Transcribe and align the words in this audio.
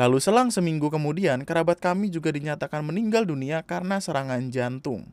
Lalu 0.00 0.24
selang 0.24 0.48
seminggu 0.48 0.88
kemudian, 0.88 1.44
kerabat 1.44 1.76
kami 1.76 2.08
juga 2.08 2.32
dinyatakan 2.32 2.80
meninggal 2.80 3.28
dunia 3.28 3.60
karena 3.60 4.00
serangan 4.00 4.40
jantung. 4.48 5.04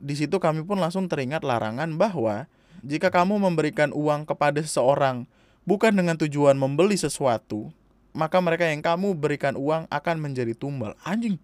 Di 0.00 0.16
situ 0.16 0.40
kami 0.40 0.64
pun 0.64 0.80
langsung 0.80 1.12
teringat 1.12 1.44
larangan 1.44 1.92
bahwa 2.00 2.48
jika 2.80 3.12
kamu 3.12 3.36
memberikan 3.36 3.92
uang 3.92 4.24
kepada 4.24 4.64
seseorang 4.64 5.28
bukan 5.68 5.92
dengan 5.92 6.16
tujuan 6.16 6.56
membeli 6.56 6.96
sesuatu, 6.96 7.68
maka 8.16 8.40
mereka 8.40 8.64
yang 8.64 8.80
kamu 8.80 9.12
berikan 9.12 9.60
uang 9.60 9.84
akan 9.92 10.16
menjadi 10.16 10.56
tumbal. 10.56 10.96
Anjing. 11.04 11.36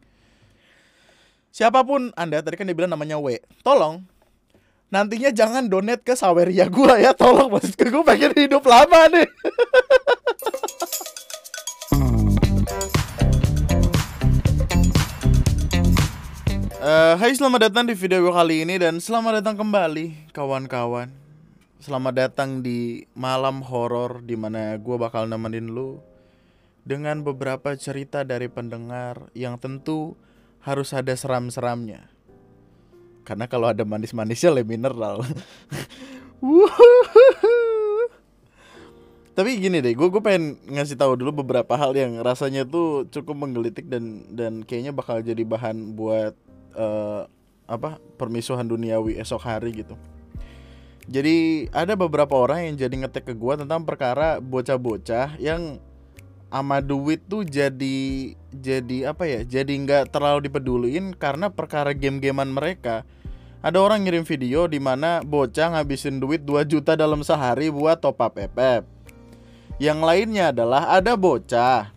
Siapa 1.52 1.84
pun 1.84 2.16
Anda, 2.16 2.40
tadi 2.40 2.56
kan 2.56 2.64
dibilang 2.64 2.96
namanya 2.96 3.20
W. 3.20 3.44
Tolong 3.60 4.00
nantinya 4.88 5.34
jangan 5.34 5.68
donate 5.68 6.00
ke 6.00 6.16
Saweria 6.16 6.64
gua 6.72 6.96
ya. 6.96 7.12
Tolong 7.12 7.52
maksudku 7.52 7.92
gue 7.92 8.04
pengen 8.08 8.32
hidup 8.32 8.64
lama 8.64 9.12
nih. 9.12 9.28
Uh, 16.84 17.16
hai 17.16 17.32
selamat 17.32 17.72
datang 17.72 17.88
di 17.88 17.96
video 17.96 18.28
kali 18.28 18.60
ini 18.60 18.76
dan 18.76 19.00
selamat 19.00 19.40
datang 19.40 19.56
kembali 19.56 20.28
kawan-kawan. 20.36 21.08
Selamat 21.80 22.12
datang 22.12 22.60
di 22.60 23.08
malam 23.16 23.64
horor 23.64 24.20
di 24.20 24.36
mana 24.36 24.76
gue 24.76 24.96
bakal 25.00 25.24
nemenin 25.24 25.72
lu 25.72 26.04
Dengan 26.84 27.24
beberapa 27.24 27.72
cerita 27.72 28.20
dari 28.20 28.52
pendengar 28.52 29.32
yang 29.32 29.56
tentu 29.56 30.12
harus 30.60 30.92
ada 30.92 31.16
seram-seramnya. 31.16 32.04
Karena 33.24 33.48
kalau 33.48 33.72
ada 33.72 33.88
manis-manisnya 33.88 34.52
le 34.52 34.60
mineral. 34.60 35.24
Tapi 39.40 39.56
gini 39.56 39.80
deh, 39.80 39.96
gue 39.96 40.08
gue 40.12 40.20
pengen 40.20 40.60
ngasih 40.68 41.00
tahu 41.00 41.16
dulu 41.16 41.40
beberapa 41.40 41.80
hal 41.80 41.96
yang 41.96 42.20
rasanya 42.20 42.68
tuh 42.68 43.08
cukup 43.08 43.40
menggelitik 43.40 43.88
dan 43.88 44.28
dan 44.36 44.68
kayaknya 44.68 44.92
bakal 44.92 45.24
jadi 45.24 45.48
bahan 45.48 45.96
buat 45.96 46.43
uh, 46.74 47.26
apa 47.64 47.96
permisuhan 48.20 48.68
duniawi 48.68 49.16
esok 49.16 49.40
hari 49.40 49.72
gitu. 49.84 49.96
Jadi 51.04 51.68
ada 51.68 51.96
beberapa 52.00 52.32
orang 52.32 52.72
yang 52.72 52.88
jadi 52.88 52.94
ngetek 53.04 53.28
ke 53.28 53.34
gue 53.36 53.54
tentang 53.60 53.84
perkara 53.84 54.40
bocah-bocah 54.40 55.36
yang 55.36 55.76
ama 56.48 56.80
duit 56.80 57.20
tuh 57.28 57.44
jadi 57.44 58.32
jadi 58.48 59.12
apa 59.12 59.28
ya? 59.28 59.40
Jadi 59.44 59.72
nggak 59.84 60.12
terlalu 60.12 60.48
dipeduliin 60.48 61.12
karena 61.16 61.52
perkara 61.52 61.92
game-gamean 61.92 62.48
mereka. 62.48 63.04
Ada 63.64 63.80
orang 63.80 64.04
ngirim 64.04 64.28
video 64.28 64.68
di 64.68 64.76
mana 64.76 65.24
bocah 65.24 65.76
ngabisin 65.76 66.20
duit 66.20 66.44
2 66.44 66.68
juta 66.68 66.96
dalam 66.96 67.24
sehari 67.24 67.72
buat 67.72 68.00
top 68.00 68.20
up 68.20 68.36
FF. 68.36 68.84
Yang 69.80 69.98
lainnya 70.04 70.52
adalah 70.52 70.92
ada 70.92 71.16
bocah 71.16 71.92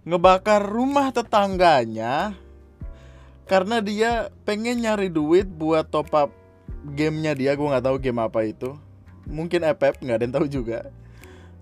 ngebakar 0.00 0.64
rumah 0.64 1.12
tetangganya 1.12 2.34
karena 3.50 3.82
dia 3.82 4.30
pengen 4.46 4.78
nyari 4.78 5.10
duit 5.10 5.50
buat 5.50 5.90
top 5.90 6.14
up 6.14 6.30
gamenya 6.94 7.34
dia 7.34 7.58
gue 7.58 7.66
nggak 7.66 7.82
tahu 7.82 7.98
game 7.98 8.22
apa 8.22 8.46
itu. 8.46 8.78
Mungkin 9.26 9.66
FF 9.74 9.98
nggak 9.98 10.16
ada 10.16 10.24
yang 10.24 10.34
tahu 10.38 10.46
juga. 10.46 10.86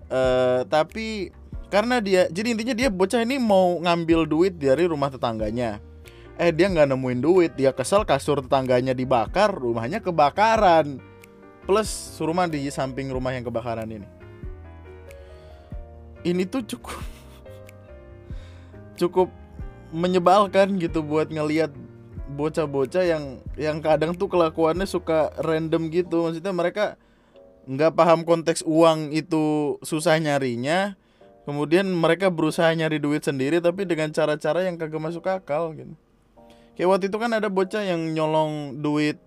Uh, 0.05 0.61
tapi 0.69 1.33
karena 1.73 1.97
dia 1.97 2.29
jadi 2.29 2.53
intinya 2.53 2.75
dia 2.77 2.93
bocah 2.93 3.25
ini 3.25 3.41
mau 3.41 3.81
ngambil 3.81 4.29
duit 4.29 4.53
dari 4.53 4.85
rumah 4.85 5.09
tetangganya. 5.09 5.81
Eh 6.37 6.53
dia 6.53 6.69
nggak 6.69 6.93
nemuin 6.93 7.19
duit 7.25 7.51
dia 7.57 7.73
kesel 7.73 8.05
kasur 8.05 8.45
tetangganya 8.45 8.93
dibakar 8.93 9.49
rumahnya 9.49 9.97
kebakaran. 9.97 11.01
Plus 11.65 11.89
rumah 12.21 12.45
di 12.45 12.69
samping 12.69 13.09
rumah 13.09 13.33
yang 13.33 13.49
kebakaran 13.49 13.89
ini. 13.89 14.05
Ini 16.21 16.45
tuh 16.45 16.61
cukup 16.69 17.01
cukup 19.01 19.48
menyebalkan 19.89 20.77
gitu 20.77 21.01
buat 21.01 21.29
ngelihat 21.33 21.73
bocah-bocah 22.29 23.03
yang 23.03 23.23
yang 23.57 23.81
kadang 23.81 24.13
tuh 24.13 24.29
kelakuannya 24.29 24.85
suka 24.85 25.33
random 25.41 25.89
gitu. 25.89 26.29
Maksudnya 26.29 26.53
mereka 26.53 26.85
nggak 27.65 27.93
paham 27.97 28.21
konteks 28.25 28.61
uang 28.65 29.11
itu 29.11 29.75
susah 29.81 30.17
nyarinya. 30.21 30.95
Kemudian 31.49 31.89
mereka 31.89 32.29
berusaha 32.29 32.69
nyari 32.69 33.01
duit 33.01 33.25
sendiri 33.25 33.57
tapi 33.57 33.81
dengan 33.89 34.13
cara-cara 34.13 34.69
yang 34.69 34.77
kagak 34.77 35.01
masuk 35.01 35.25
akal 35.25 35.73
gitu. 35.73 35.97
Kayak 36.77 36.89
waktu 36.95 37.05
itu 37.09 37.17
kan 37.17 37.31
ada 37.33 37.49
bocah 37.49 37.83
yang 37.83 38.13
nyolong 38.13 38.79
duit 38.79 39.17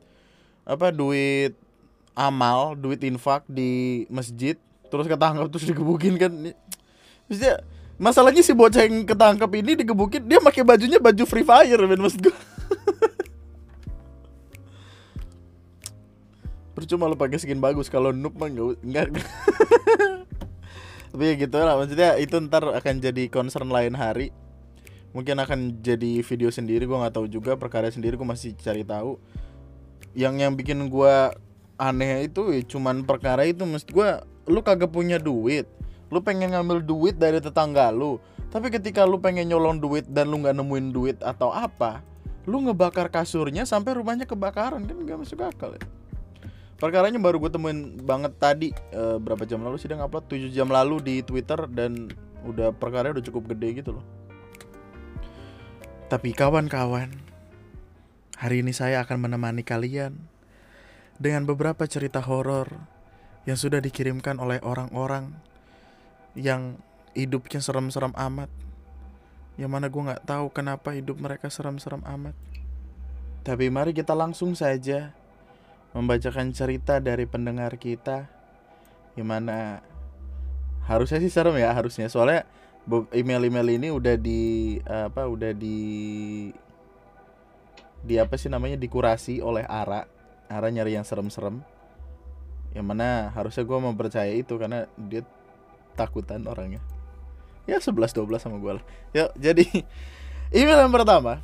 apa 0.63 0.95
duit 0.95 1.59
amal 2.15 2.79
duit 2.79 3.03
infak 3.03 3.43
di 3.51 4.07
masjid. 4.09 4.55
Terus 4.89 5.11
ketangkap 5.11 5.51
terus 5.51 5.67
digebukin 5.67 6.15
kan. 6.17 6.33
Maksudnya 7.27 7.65
Masalahnya 8.01 8.41
si 8.41 8.57
bocah 8.57 8.89
yang 8.89 9.05
ketangkep 9.05 9.51
ini 9.61 9.77
digebukin 9.85 10.25
dia 10.25 10.41
pakai 10.41 10.65
bajunya 10.65 10.97
baju 10.97 11.25
Free 11.29 11.45
Fire 11.45 11.85
men 11.85 12.01
maksud 12.01 12.25
gue. 12.25 12.33
Percuma 16.77 17.05
lo 17.05 17.17
pakai 17.21 17.37
skin 17.37 17.61
bagus 17.61 17.93
kalau 17.93 18.13
noob 18.17 18.33
mah 18.41 18.49
enggak. 18.49 19.13
Tapi 21.13 21.25
ya 21.29 21.35
gitu 21.37 21.57
lah 21.61 21.77
maksudnya 21.77 22.17
itu 22.17 22.41
ntar 22.49 22.65
akan 22.65 22.95
jadi 23.05 23.29
concern 23.29 23.69
lain 23.69 23.93
hari. 23.93 24.33
Mungkin 25.13 25.37
akan 25.37 25.85
jadi 25.85 26.25
video 26.25 26.49
sendiri 26.49 26.89
gue 26.89 26.97
nggak 26.97 27.21
tahu 27.21 27.29
juga 27.29 27.53
perkara 27.61 27.93
sendiri 27.93 28.17
gue 28.17 28.25
masih 28.25 28.57
cari 28.57 28.81
tahu. 28.81 29.21
Yang 30.17 30.35
yang 30.41 30.53
bikin 30.57 30.89
gue 30.89 31.15
aneh 31.77 32.31
itu 32.31 32.57
ya 32.57 32.63
cuman 32.65 33.05
perkara 33.05 33.45
itu 33.45 33.69
mesti 33.69 33.93
gue 33.93 34.09
lu 34.49 34.65
kagak 34.65 34.91
punya 34.91 35.19
duit 35.19 35.67
lu 36.13 36.21
pengen 36.21 36.53
ngambil 36.53 36.85
duit 36.85 37.17
dari 37.17 37.41
tetangga 37.41 37.89
lu 37.89 38.21
tapi 38.53 38.69
ketika 38.69 39.09
lu 39.09 39.17
pengen 39.17 39.49
nyolong 39.49 39.81
duit 39.81 40.05
dan 40.13 40.29
lu 40.29 40.45
nggak 40.45 40.53
nemuin 40.53 40.87
duit 40.93 41.17
atau 41.25 41.49
apa 41.49 42.05
lu 42.45 42.61
ngebakar 42.69 43.09
kasurnya 43.09 43.65
sampai 43.65 43.97
rumahnya 43.97 44.29
kebakaran 44.29 44.85
kan 44.85 44.97
nggak 44.99 45.19
masuk 45.25 45.41
akal 45.47 45.73
ya. 45.79 45.83
Perkaranya 46.75 47.23
baru 47.23 47.39
gue 47.39 47.55
temuin 47.55 48.03
banget 48.03 48.35
tadi 48.43 48.69
e, 48.91 49.03
berapa 49.23 49.47
jam 49.47 49.63
lalu 49.63 49.79
sih 49.79 49.87
dia 49.87 49.95
ngupload? 49.95 50.27
7 50.27 50.51
jam 50.51 50.67
lalu 50.67 50.99
di 50.99 51.15
Twitter 51.23 51.71
dan 51.71 52.11
udah 52.43 52.75
perkara 52.75 53.15
udah 53.15 53.23
cukup 53.23 53.55
gede 53.55 53.79
gitu 53.79 53.95
loh. 53.95 54.05
Tapi 56.11 56.35
kawan-kawan 56.35 57.15
hari 58.35 58.67
ini 58.67 58.75
saya 58.75 59.07
akan 59.07 59.31
menemani 59.31 59.63
kalian 59.63 60.19
dengan 61.23 61.47
beberapa 61.47 61.87
cerita 61.87 62.19
horor 62.19 62.67
yang 63.47 63.55
sudah 63.55 63.79
dikirimkan 63.79 64.43
oleh 64.43 64.59
orang-orang 64.67 65.39
yang 66.33 66.81
hidupnya 67.13 67.61
serem-serem 67.61 68.13
amat. 68.17 68.49
Yang 69.61 69.71
mana 69.71 69.87
gue 69.93 70.03
nggak 70.03 70.25
tahu 70.25 70.47
kenapa 70.49 70.97
hidup 70.97 71.21
mereka 71.21 71.53
serem-serem 71.53 72.01
amat. 72.05 72.37
Tapi 73.43 73.69
mari 73.69 73.93
kita 73.93 74.17
langsung 74.17 74.57
saja 74.57 75.13
membacakan 75.93 76.55
cerita 76.57 77.03
dari 77.03 77.29
pendengar 77.29 77.77
kita. 77.77 78.31
Yang 79.13 79.29
mana 79.29 79.59
harusnya 80.89 81.21
sih 81.21 81.33
serem 81.33 81.59
ya 81.61 81.75
harusnya. 81.77 82.09
Soalnya 82.09 82.49
email-email 83.13 83.69
ini 83.77 83.89
udah 83.93 84.17
di 84.17 84.81
apa 84.89 85.29
udah 85.29 85.53
di 85.53 85.79
di 88.03 88.15
apa 88.19 88.35
sih 88.35 88.49
namanya 88.49 88.81
dikurasi 88.81 89.45
oleh 89.45 89.69
Ara. 89.69 90.09
Ara 90.49 90.69
nyari 90.73 90.97
yang 90.97 91.05
serem-serem. 91.05 91.61
Yang 92.73 92.87
mana 92.89 93.29
harusnya 93.37 93.69
gue 93.69 93.79
mempercayai 93.79 94.41
itu 94.41 94.57
karena 94.57 94.89
dia 94.97 95.21
takutan 95.95 96.45
orangnya. 96.49 96.81
Ya 97.69 97.79
11 97.79 98.13
12 98.13 98.43
sama 98.43 98.59
gue 98.59 98.73
lah. 98.81 98.85
Yuk 99.15 99.31
jadi 99.39 99.65
email 100.59 100.79
yang 100.83 100.93
pertama 100.93 101.41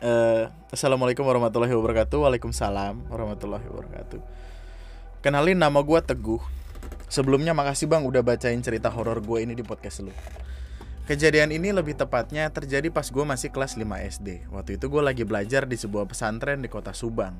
uh, 0.00 0.48
assalamualaikum 0.72 1.24
warahmatullahi 1.24 1.72
wabarakatuh. 1.72 2.18
Waalaikumsalam 2.20 3.08
warahmatullahi 3.08 3.66
wabarakatuh. 3.68 4.20
Kenalin 5.20 5.58
nama 5.60 5.80
gue 5.84 6.00
teguh. 6.00 6.40
Sebelumnya 7.10 7.52
makasih 7.52 7.90
bang 7.90 8.06
udah 8.06 8.22
bacain 8.22 8.62
cerita 8.62 8.88
horor 8.88 9.20
gue 9.20 9.42
ini 9.42 9.52
di 9.52 9.66
podcast 9.66 10.06
lu. 10.06 10.14
Kejadian 11.10 11.50
ini 11.50 11.74
lebih 11.74 11.98
tepatnya 11.98 12.46
terjadi 12.54 12.86
pas 12.86 13.02
gue 13.10 13.24
masih 13.26 13.50
kelas 13.50 13.74
5 13.74 13.82
SD. 13.82 14.46
Waktu 14.46 14.78
itu 14.78 14.86
gue 14.86 15.02
lagi 15.02 15.26
belajar 15.26 15.66
di 15.66 15.74
sebuah 15.74 16.06
pesantren 16.06 16.62
di 16.62 16.70
kota 16.70 16.94
Subang. 16.94 17.34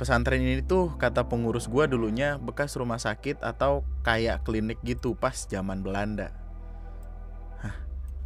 Pesantren 0.00 0.40
ini 0.40 0.64
tuh 0.64 0.96
kata 0.96 1.28
pengurus 1.28 1.68
gue 1.68 1.84
dulunya 1.84 2.40
bekas 2.40 2.72
rumah 2.72 2.96
sakit 2.96 3.44
atau 3.44 3.84
kayak 4.00 4.48
klinik 4.48 4.80
gitu 4.80 5.12
pas 5.12 5.36
zaman 5.44 5.84
Belanda. 5.84 6.32
Hah, 7.60 7.76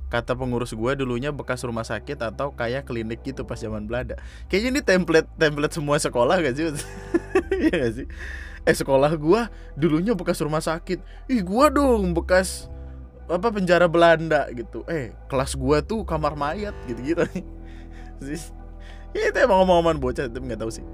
kata 0.07 0.39
pengurus 0.39 0.71
gue 0.71 0.93
dulunya 0.95 1.35
bekas 1.35 1.67
rumah 1.67 1.83
sakit 1.83 2.23
atau 2.23 2.55
kayak 2.55 2.87
klinik 2.87 3.27
gitu 3.27 3.43
pas 3.43 3.59
zaman 3.59 3.91
Belanda. 3.91 4.15
Kayaknya 4.47 4.71
ini 4.71 4.81
template 4.87 5.27
template 5.35 5.75
semua 5.75 5.99
sekolah 5.99 6.39
gak 6.47 6.55
sih? 6.55 6.71
Iya 7.67 7.75
gak 7.75 7.93
sih? 7.99 8.07
Eh 8.71 8.77
sekolah 8.79 9.11
gue 9.19 9.43
dulunya 9.75 10.15
bekas 10.15 10.39
rumah 10.47 10.63
sakit. 10.63 11.03
Ih 11.27 11.43
gue 11.43 11.67
dong 11.75 12.15
bekas 12.15 12.71
apa 13.27 13.51
penjara 13.51 13.91
Belanda 13.91 14.47
gitu. 14.55 14.87
Eh 14.87 15.11
kelas 15.27 15.59
gue 15.59 15.79
tuh 15.83 16.07
kamar 16.07 16.39
mayat 16.39 16.79
gitu-gitu. 16.87 17.27
ya 19.11 19.23
itu 19.27 19.39
emang 19.43 19.59
ngomong-ngomongan 19.67 19.99
bocah 19.99 20.31
tapi 20.31 20.47
nggak 20.47 20.63
tahu 20.63 20.71
sih. 20.71 20.87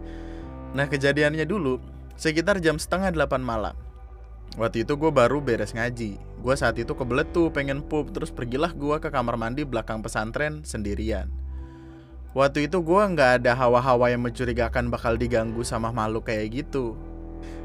Nah 0.71 0.87
kejadiannya 0.87 1.43
dulu 1.47 1.83
sekitar 2.15 2.63
jam 2.63 2.79
setengah 2.79 3.11
delapan 3.11 3.43
malam. 3.43 3.75
Waktu 4.59 4.83
itu 4.83 4.99
gue 4.99 5.11
baru 5.11 5.39
beres 5.39 5.75
ngaji. 5.75 6.19
Gue 6.43 6.55
saat 6.59 6.79
itu 6.79 6.91
kebelet 6.95 7.31
tuh 7.31 7.51
pengen 7.55 7.83
pup. 7.83 8.11
Terus 8.11 8.35
pergilah 8.35 8.75
gue 8.75 8.99
ke 8.99 9.11
kamar 9.11 9.39
mandi 9.39 9.63
belakang 9.63 10.03
pesantren 10.03 10.63
sendirian. 10.67 11.31
Waktu 12.35 12.71
itu 12.71 12.79
gue 12.79 13.03
nggak 13.15 13.43
ada 13.43 13.59
hawa-hawa 13.59 14.11
yang 14.11 14.23
mencurigakan 14.23 14.87
bakal 14.87 15.19
diganggu 15.19 15.67
sama 15.67 15.91
makhluk 15.91 16.31
kayak 16.31 16.63
gitu. 16.63 16.95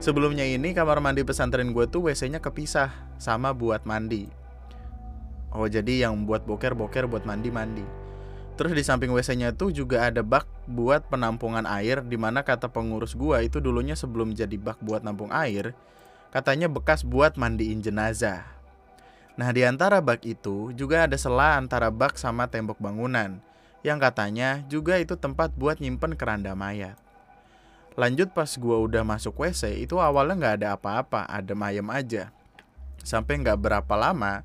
Sebelumnya 0.01 0.45
ini 0.45 0.73
kamar 0.73 1.01
mandi 1.01 1.21
pesantren 1.21 1.73
gue 1.73 1.85
tuh 1.89 2.07
WC-nya 2.07 2.39
kepisah 2.39 2.89
Sama 3.21 3.53
buat 3.53 3.85
mandi. 3.85 4.29
Oh 5.53 5.69
jadi 5.69 6.09
yang 6.09 6.27
buat 6.27 6.43
boker-boker 6.43 7.07
buat 7.07 7.23
mandi-mandi 7.23 8.04
Terus 8.55 8.71
di 8.71 8.83
samping 8.87 9.11
WC-nya 9.11 9.51
tuh 9.51 9.75
juga 9.75 10.07
ada 10.07 10.23
bak 10.23 10.47
buat 10.63 11.03
penampungan 11.11 11.67
air 11.67 11.99
Di 11.99 12.15
mana 12.15 12.39
kata 12.39 12.71
pengurus 12.71 13.11
gua 13.11 13.43
itu 13.43 13.59
dulunya 13.59 13.99
sebelum 13.99 14.31
jadi 14.31 14.55
bak 14.55 14.79
buat 14.79 15.03
nampung 15.03 15.27
air 15.35 15.75
Katanya 16.35 16.67
bekas 16.67 17.07
buat 17.07 17.39
mandiin 17.39 17.79
jenazah. 17.79 18.43
Nah, 19.39 19.55
di 19.55 19.63
antara 19.63 20.03
bak 20.03 20.19
itu 20.27 20.75
juga 20.75 21.07
ada 21.07 21.15
sela 21.15 21.55
antara 21.55 21.87
bak 21.87 22.19
sama 22.19 22.51
tembok 22.51 22.75
bangunan, 22.75 23.39
yang 23.87 23.99
katanya 24.03 24.59
juga 24.67 24.99
itu 24.99 25.15
tempat 25.15 25.55
buat 25.55 25.79
nyimpen 25.79 26.19
keranda 26.19 26.51
mayat. 26.51 26.99
Lanjut 27.95 28.35
pas 28.35 28.51
gua 28.59 28.83
udah 28.83 29.07
masuk 29.07 29.39
WC, 29.39 29.87
itu 29.87 29.95
awalnya 29.95 30.35
nggak 30.35 30.55
ada 30.59 30.67
apa-apa, 30.75 31.23
ada 31.23 31.55
ayam 31.71 31.87
aja. 31.87 32.35
Sampai 32.99 33.39
nggak 33.39 33.55
berapa 33.55 33.95
lama, 33.95 34.43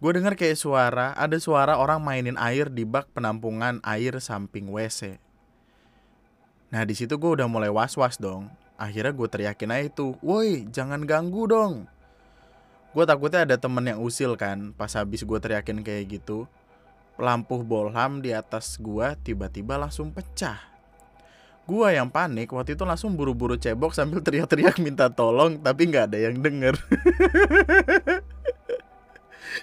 gue 0.00 0.10
dengar 0.16 0.32
kayak 0.32 0.56
suara, 0.56 1.12
ada 1.12 1.36
suara 1.36 1.76
orang 1.76 2.00
mainin 2.00 2.40
air 2.40 2.72
di 2.72 2.88
bak 2.88 3.12
penampungan 3.12 3.84
air 3.84 4.16
samping 4.16 4.72
WC. 4.72 5.20
Nah 6.72 6.82
di 6.88 6.96
situ 6.96 7.20
gue 7.20 7.30
udah 7.36 7.44
mulai 7.44 7.68
was-was 7.68 8.16
dong. 8.16 8.48
Akhirnya 8.80 9.12
gue 9.12 9.28
teriakin 9.28 9.76
aja 9.76 9.84
itu 9.92 10.16
woi 10.24 10.64
jangan 10.72 11.04
ganggu 11.04 11.44
dong. 11.44 11.84
Gue 12.96 13.04
takutnya 13.04 13.44
ada 13.44 13.60
temen 13.60 13.84
yang 13.84 14.00
usil 14.00 14.40
kan 14.40 14.72
pas 14.72 14.88
habis 14.96 15.20
gue 15.20 15.38
teriakin 15.38 15.84
kayak 15.84 16.16
gitu 16.16 16.48
lampu 17.20 17.60
bolham 17.60 18.24
di 18.24 18.32
atas 18.32 18.80
gue 18.80 19.04
tiba-tiba 19.20 19.76
langsung 19.76 20.08
pecah. 20.16 20.64
Gue 21.68 21.92
yang 21.92 22.08
panik 22.08 22.48
waktu 22.56 22.72
itu 22.72 22.88
langsung 22.88 23.20
buru-buru 23.20 23.60
cebok 23.60 23.92
sambil 23.92 24.24
teriak-teriak 24.24 24.80
minta 24.80 25.12
tolong 25.12 25.60
tapi 25.60 25.92
nggak 25.92 26.08
ada 26.08 26.18
yang 26.18 26.40
denger 26.40 26.74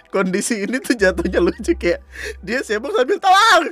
kondisi 0.09 0.63
ini 0.63 0.77
tuh 0.79 0.95
jatuhnya 0.95 1.39
lucu 1.43 1.73
kayak 1.75 2.01
dia 2.41 2.63
cebok 2.63 2.93
sambil 2.95 3.17
tolong 3.19 3.65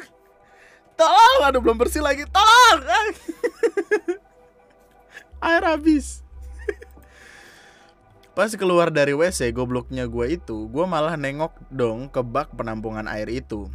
tolong 0.96 1.42
aduh 1.44 1.62
belum 1.62 1.78
bersih 1.80 2.04
lagi 2.04 2.24
tolong 2.30 2.80
air 5.48 5.64
habis 5.64 6.26
Pas 8.36 8.52
keluar 8.52 8.92
dari 8.92 9.16
WC 9.16 9.56
gobloknya 9.56 10.12
gue 10.12 10.36
itu, 10.36 10.68
gue 10.68 10.84
malah 10.84 11.16
nengok 11.16 11.56
dong 11.72 12.12
ke 12.12 12.20
bak 12.20 12.52
penampungan 12.52 13.08
air 13.08 13.32
itu. 13.32 13.72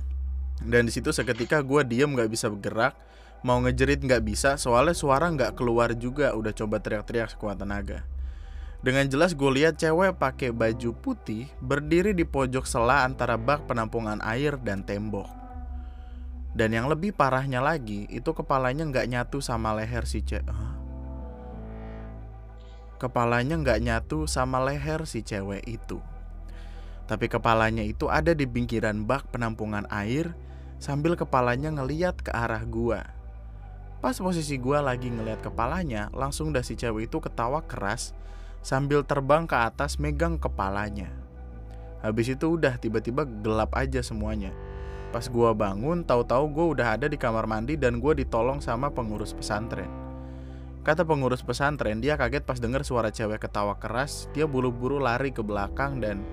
Dan 0.60 0.84
di 0.84 0.92
situ 0.92 1.08
seketika 1.16 1.64
gue 1.64 1.80
diem 1.88 2.12
gak 2.12 2.28
bisa 2.28 2.52
bergerak, 2.52 2.92
mau 3.40 3.56
ngejerit 3.64 4.04
gak 4.04 4.20
bisa, 4.20 4.60
soalnya 4.60 4.92
suara 4.92 5.32
gak 5.32 5.56
keluar 5.56 5.96
juga. 5.96 6.36
Udah 6.36 6.52
coba 6.52 6.76
teriak-teriak 6.76 7.32
sekuat 7.32 7.56
tenaga. 7.56 8.04
Dengan 8.80 9.04
jelas 9.12 9.36
gue 9.36 9.50
lihat 9.60 9.76
cewek 9.76 10.16
pakai 10.16 10.56
baju 10.56 10.96
putih 10.96 11.44
berdiri 11.60 12.16
di 12.16 12.24
pojok 12.24 12.64
sela 12.64 13.04
antara 13.04 13.36
bak 13.36 13.68
penampungan 13.68 14.24
air 14.24 14.56
dan 14.56 14.80
tembok. 14.80 15.28
Dan 16.56 16.72
yang 16.72 16.88
lebih 16.88 17.12
parahnya 17.12 17.60
lagi, 17.60 18.08
itu 18.08 18.32
kepalanya 18.32 18.88
nggak 18.88 19.06
nyatu 19.06 19.38
sama 19.44 19.76
leher 19.76 20.08
si 20.08 20.24
cewek. 20.24 20.48
Kepalanya 22.96 23.60
nggak 23.60 23.80
nyatu 23.84 24.24
sama 24.24 24.64
leher 24.64 25.04
si 25.04 25.20
cewek 25.20 25.60
itu. 25.68 26.00
Tapi 27.04 27.28
kepalanya 27.28 27.84
itu 27.84 28.08
ada 28.08 28.32
di 28.32 28.48
pinggiran 28.48 29.04
bak 29.04 29.28
penampungan 29.28 29.84
air 29.92 30.32
sambil 30.80 31.20
kepalanya 31.20 31.68
ngeliat 31.68 32.16
ke 32.16 32.32
arah 32.32 32.64
gua. 32.64 33.04
Pas 34.00 34.16
posisi 34.16 34.56
gua 34.56 34.80
lagi 34.80 35.12
ngeliat 35.12 35.44
kepalanya, 35.44 36.08
langsung 36.16 36.56
dah 36.56 36.64
si 36.64 36.80
cewek 36.80 37.12
itu 37.12 37.20
ketawa 37.20 37.60
keras 37.68 38.16
sambil 38.60 39.00
terbang 39.04 39.48
ke 39.48 39.56
atas 39.56 39.96
megang 39.96 40.36
kepalanya. 40.36 41.08
Habis 42.00 42.32
itu 42.32 42.56
udah 42.56 42.80
tiba-tiba 42.80 43.28
gelap 43.44 43.76
aja 43.76 44.00
semuanya. 44.00 44.52
Pas 45.10 45.26
gua 45.28 45.52
bangun, 45.52 46.06
tahu-tahu 46.06 46.44
gua 46.48 46.66
udah 46.72 46.86
ada 46.96 47.06
di 47.10 47.18
kamar 47.20 47.44
mandi 47.44 47.76
dan 47.76 47.98
gua 48.00 48.16
ditolong 48.16 48.62
sama 48.62 48.88
pengurus 48.88 49.36
pesantren. 49.36 49.90
Kata 50.80 51.04
pengurus 51.04 51.44
pesantren, 51.44 52.00
dia 52.00 52.16
kaget 52.16 52.46
pas 52.48 52.56
dengar 52.56 52.86
suara 52.88 53.12
cewek 53.12 53.42
ketawa 53.42 53.76
keras. 53.76 54.32
Dia 54.32 54.48
buru-buru 54.48 54.96
lari 54.96 55.28
ke 55.28 55.44
belakang 55.44 56.00
dan 56.00 56.24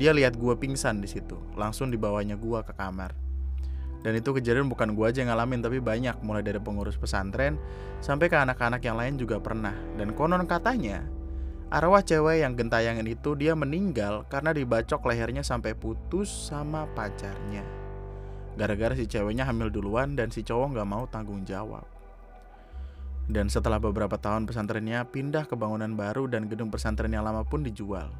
dia 0.00 0.16
lihat 0.16 0.40
gua 0.40 0.56
pingsan 0.56 1.04
di 1.04 1.08
situ. 1.10 1.36
Langsung 1.52 1.92
dibawanya 1.92 2.40
gua 2.40 2.64
ke 2.64 2.72
kamar. 2.72 3.12
Dan 4.00 4.16
itu 4.16 4.32
kejadian 4.32 4.72
bukan 4.72 4.96
gua 4.96 5.12
aja 5.12 5.20
yang 5.20 5.28
ngalamin 5.28 5.60
tapi 5.60 5.76
banyak 5.76 6.16
mulai 6.24 6.40
dari 6.40 6.56
pengurus 6.56 6.96
pesantren 6.96 7.60
sampai 8.00 8.32
ke 8.32 8.36
anak-anak 8.40 8.80
yang 8.80 8.96
lain 8.96 9.20
juga 9.20 9.36
pernah. 9.36 9.76
Dan 10.00 10.16
konon 10.16 10.48
katanya 10.48 11.04
arwah 11.70 12.02
cewek 12.02 12.42
yang 12.42 12.58
gentayangan 12.58 13.06
itu 13.06 13.38
dia 13.38 13.54
meninggal 13.54 14.26
karena 14.26 14.50
dibacok 14.50 15.06
lehernya 15.06 15.46
sampai 15.46 15.78
putus 15.78 16.26
sama 16.26 16.90
pacarnya. 16.98 17.62
Gara-gara 18.58 18.98
si 18.98 19.06
ceweknya 19.06 19.46
hamil 19.46 19.70
duluan 19.70 20.18
dan 20.18 20.34
si 20.34 20.42
cowok 20.42 20.74
nggak 20.74 20.88
mau 20.90 21.06
tanggung 21.06 21.46
jawab. 21.46 21.86
Dan 23.30 23.46
setelah 23.46 23.78
beberapa 23.78 24.18
tahun 24.18 24.50
pesantrennya 24.50 25.06
pindah 25.06 25.46
ke 25.46 25.54
bangunan 25.54 25.94
baru 25.94 26.26
dan 26.26 26.50
gedung 26.50 26.74
pesantren 26.74 27.14
yang 27.14 27.22
lama 27.22 27.46
pun 27.46 27.62
dijual. 27.62 28.10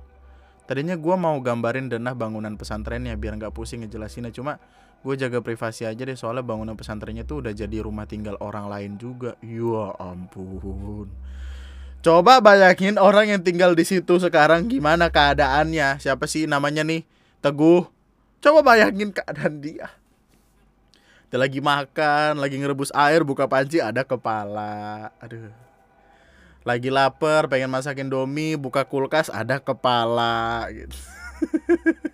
Tadinya 0.70 0.94
gue 0.94 1.16
mau 1.18 1.34
gambarin 1.42 1.90
denah 1.90 2.14
bangunan 2.14 2.54
pesantrennya 2.54 3.18
biar 3.18 3.34
nggak 3.34 3.50
pusing 3.50 3.82
ngejelasinnya 3.82 4.30
cuma 4.30 4.62
gue 5.02 5.14
jaga 5.18 5.42
privasi 5.42 5.82
aja 5.82 6.06
deh 6.06 6.14
soalnya 6.14 6.46
bangunan 6.46 6.78
pesantrennya 6.78 7.26
tuh 7.26 7.42
udah 7.42 7.50
jadi 7.50 7.82
rumah 7.82 8.06
tinggal 8.06 8.38
orang 8.38 8.70
lain 8.70 8.94
juga. 8.94 9.34
Ya 9.42 9.90
ampun. 9.98 11.10
Coba 12.00 12.40
bayangin 12.40 12.96
orang 12.96 13.28
yang 13.28 13.44
tinggal 13.44 13.76
di 13.76 13.84
situ 13.84 14.16
sekarang 14.16 14.72
gimana 14.72 15.12
keadaannya? 15.12 16.00
Siapa 16.00 16.24
sih 16.24 16.48
namanya 16.48 16.80
nih? 16.80 17.04
Teguh. 17.44 17.84
Coba 18.40 18.64
bayangin 18.64 19.12
keadaan 19.12 19.60
dia. 19.60 19.92
Dia 21.28 21.36
lagi 21.36 21.60
makan, 21.60 22.40
lagi 22.40 22.56
ngerebus 22.56 22.88
air, 22.96 23.20
buka 23.20 23.44
panci 23.44 23.84
ada 23.84 24.00
kepala. 24.00 25.12
Aduh. 25.20 25.52
Lagi 26.64 26.88
lapar, 26.88 27.52
pengen 27.52 27.68
masakin 27.68 28.08
domi, 28.08 28.56
buka 28.56 28.80
kulkas 28.88 29.28
ada 29.28 29.60
kepala 29.60 30.72
gitu. 30.72 30.96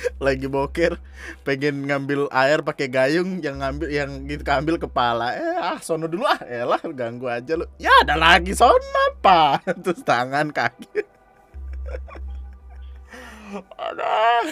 lagi 0.24 0.46
boker, 0.48 0.96
pengen 1.44 1.86
ngambil 1.86 2.28
air 2.32 2.60
pakai 2.64 2.88
gayung 2.88 3.40
yang 3.44 3.60
ngambil 3.60 3.88
yang 3.88 4.10
gitu 4.26 4.42
ambil 4.48 4.76
kepala. 4.80 5.36
Eh, 5.36 5.58
ah 5.60 5.78
sono 5.80 6.08
dulu 6.08 6.24
ah. 6.24 6.40
Elah 6.44 6.80
ganggu 6.92 7.28
aja 7.28 7.56
lu. 7.56 7.66
Ya 7.76 7.92
ada 8.02 8.16
lagi 8.16 8.56
sono 8.56 9.00
apa? 9.16 9.60
Terus 9.84 10.00
tangan 10.04 10.50
kaki. 10.50 11.00
Ada. 13.74 14.46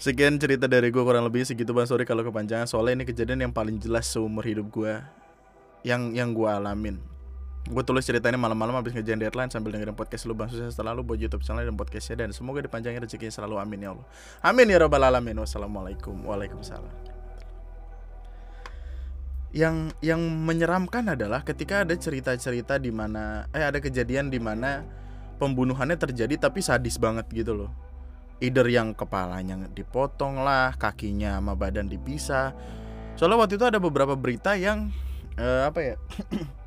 Sekian 0.00 0.40
cerita 0.40 0.64
dari 0.64 0.88
gue 0.88 1.00
kurang 1.04 1.28
lebih 1.28 1.44
segitu 1.44 1.76
bang 1.76 1.84
sorry 1.84 2.08
kalau 2.08 2.24
kepanjangan 2.24 2.64
soalnya 2.64 3.00
ini 3.00 3.04
kejadian 3.08 3.48
yang 3.48 3.52
paling 3.52 3.76
jelas 3.76 4.08
seumur 4.08 4.44
hidup 4.44 4.72
gue 4.72 4.96
yang 5.84 6.16
yang 6.16 6.32
gue 6.32 6.48
alamin. 6.48 7.13
Gue 7.64 7.80
tulis 7.80 8.04
cerita 8.04 8.28
ini 8.28 8.36
malam-malam 8.36 8.76
habis 8.76 8.92
ngejalan 8.92 9.24
deadline 9.24 9.48
sambil 9.48 9.72
dengerin 9.72 9.96
podcast 9.96 10.28
lu 10.28 10.36
bang 10.36 10.52
sukses 10.52 10.76
selalu 10.76 11.00
buat 11.00 11.16
YouTube 11.16 11.40
channel 11.40 11.64
dan 11.64 11.72
podcastnya 11.80 12.28
dan 12.28 12.36
semoga 12.36 12.60
dipanjangin 12.60 13.00
rezekinya 13.00 13.32
selalu 13.32 13.56
amin 13.56 13.80
ya 13.80 13.90
Allah. 13.96 14.06
Amin 14.44 14.68
ya 14.68 14.76
robbal 14.84 15.00
alamin. 15.00 15.40
Wassalamualaikum 15.40 16.28
waalaikumsalam. 16.28 16.92
Yang 19.56 19.96
yang 20.04 20.20
menyeramkan 20.20 21.16
adalah 21.16 21.40
ketika 21.40 21.88
ada 21.88 21.96
cerita-cerita 21.96 22.76
di 22.76 22.92
mana 22.92 23.48
eh 23.56 23.64
ada 23.64 23.80
kejadian 23.80 24.28
di 24.28 24.36
mana 24.36 24.84
pembunuhannya 25.40 25.96
terjadi 25.96 26.36
tapi 26.36 26.60
sadis 26.60 27.00
banget 27.00 27.26
gitu 27.32 27.56
loh 27.56 27.70
either 28.42 28.66
yang 28.66 28.92
kepalanya 28.92 29.56
dipotong 29.70 30.42
lah 30.42 30.74
kakinya 30.74 31.38
sama 31.38 31.54
badan 31.54 31.86
dipisah 31.86 32.52
soalnya 33.14 33.46
waktu 33.46 33.54
itu 33.56 33.66
ada 33.66 33.78
beberapa 33.78 34.18
berita 34.18 34.58
yang 34.58 34.90
uh, 35.38 35.70
apa 35.70 35.80
ya 35.80 35.96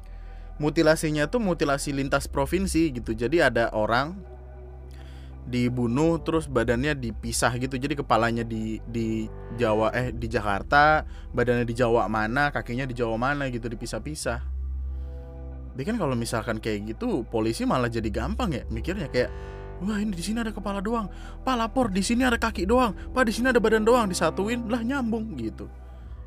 mutilasinya 0.57 1.29
tuh 1.29 1.41
mutilasi 1.41 1.93
lintas 1.93 2.25
provinsi 2.25 2.93
gitu. 2.93 3.13
Jadi 3.13 3.41
ada 3.41 3.69
orang 3.73 4.17
dibunuh 5.47 6.19
terus 6.19 6.45
badannya 6.45 6.93
dipisah 6.93 7.55
gitu. 7.55 7.79
Jadi 7.79 7.95
kepalanya 7.95 8.43
di 8.43 8.83
di 8.83 9.31
Jawa 9.55 9.95
eh 9.95 10.11
di 10.11 10.27
Jakarta 10.27 11.07
badannya 11.31 11.63
di 11.63 11.75
Jawa 11.77 12.11
mana 12.11 12.51
kakinya 12.51 12.83
di 12.83 12.93
Jawa 12.93 13.15
mana 13.15 13.47
gitu 13.47 13.71
dipisah-pisah. 13.71 14.39
Tapi 15.71 15.83
kan 15.85 15.95
kalau 15.95 16.17
misalkan 16.17 16.57
kayak 16.57 16.97
gitu 16.97 17.23
polisi 17.29 17.63
malah 17.63 17.87
jadi 17.87 18.09
gampang 18.09 18.49
ya 18.49 18.63
mikirnya 18.67 19.07
kayak 19.07 19.31
Wah 19.77 20.01
ini 20.01 20.09
di 20.09 20.25
sini 20.25 20.41
ada 20.41 20.49
kepala 20.49 20.81
doang, 20.81 21.05
pak 21.45 21.53
lapor 21.53 21.93
di 21.93 22.01
sini 22.01 22.25
ada 22.25 22.41
kaki 22.41 22.65
doang, 22.65 22.97
pak 23.13 23.29
di 23.29 23.33
sini 23.33 23.53
ada 23.53 23.61
badan 23.61 23.85
doang, 23.85 24.09
disatuin 24.09 24.65
lah 24.65 24.81
nyambung 24.81 25.37
gitu. 25.37 25.69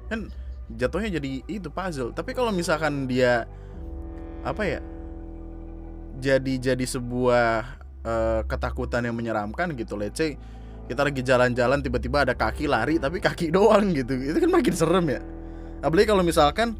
Kan 0.06 0.30
jatuhnya 0.70 1.18
jadi 1.18 1.42
itu 1.50 1.66
puzzle. 1.66 2.14
Tapi 2.14 2.30
kalau 2.30 2.54
misalkan 2.54 3.10
dia 3.10 3.50
apa 4.40 4.62
ya 4.64 4.80
jadi 6.20 6.54
jadi 6.60 6.84
sebuah 6.84 7.80
uh, 8.04 8.40
ketakutan 8.44 9.08
yang 9.08 9.16
menyeramkan 9.16 9.72
gitu. 9.74 9.96
Say 10.12 10.36
kita 10.86 11.06
lagi 11.06 11.22
jalan-jalan 11.24 11.80
tiba-tiba 11.80 12.28
ada 12.28 12.34
kaki 12.36 12.68
lari 12.68 13.00
tapi 13.00 13.18
kaki 13.18 13.48
doang 13.50 13.96
gitu. 13.96 14.14
Itu 14.14 14.38
kan 14.38 14.50
makin 14.52 14.74
serem 14.76 15.06
ya. 15.08 15.20
Apalagi 15.80 16.06
kalau 16.12 16.20
misalkan 16.20 16.76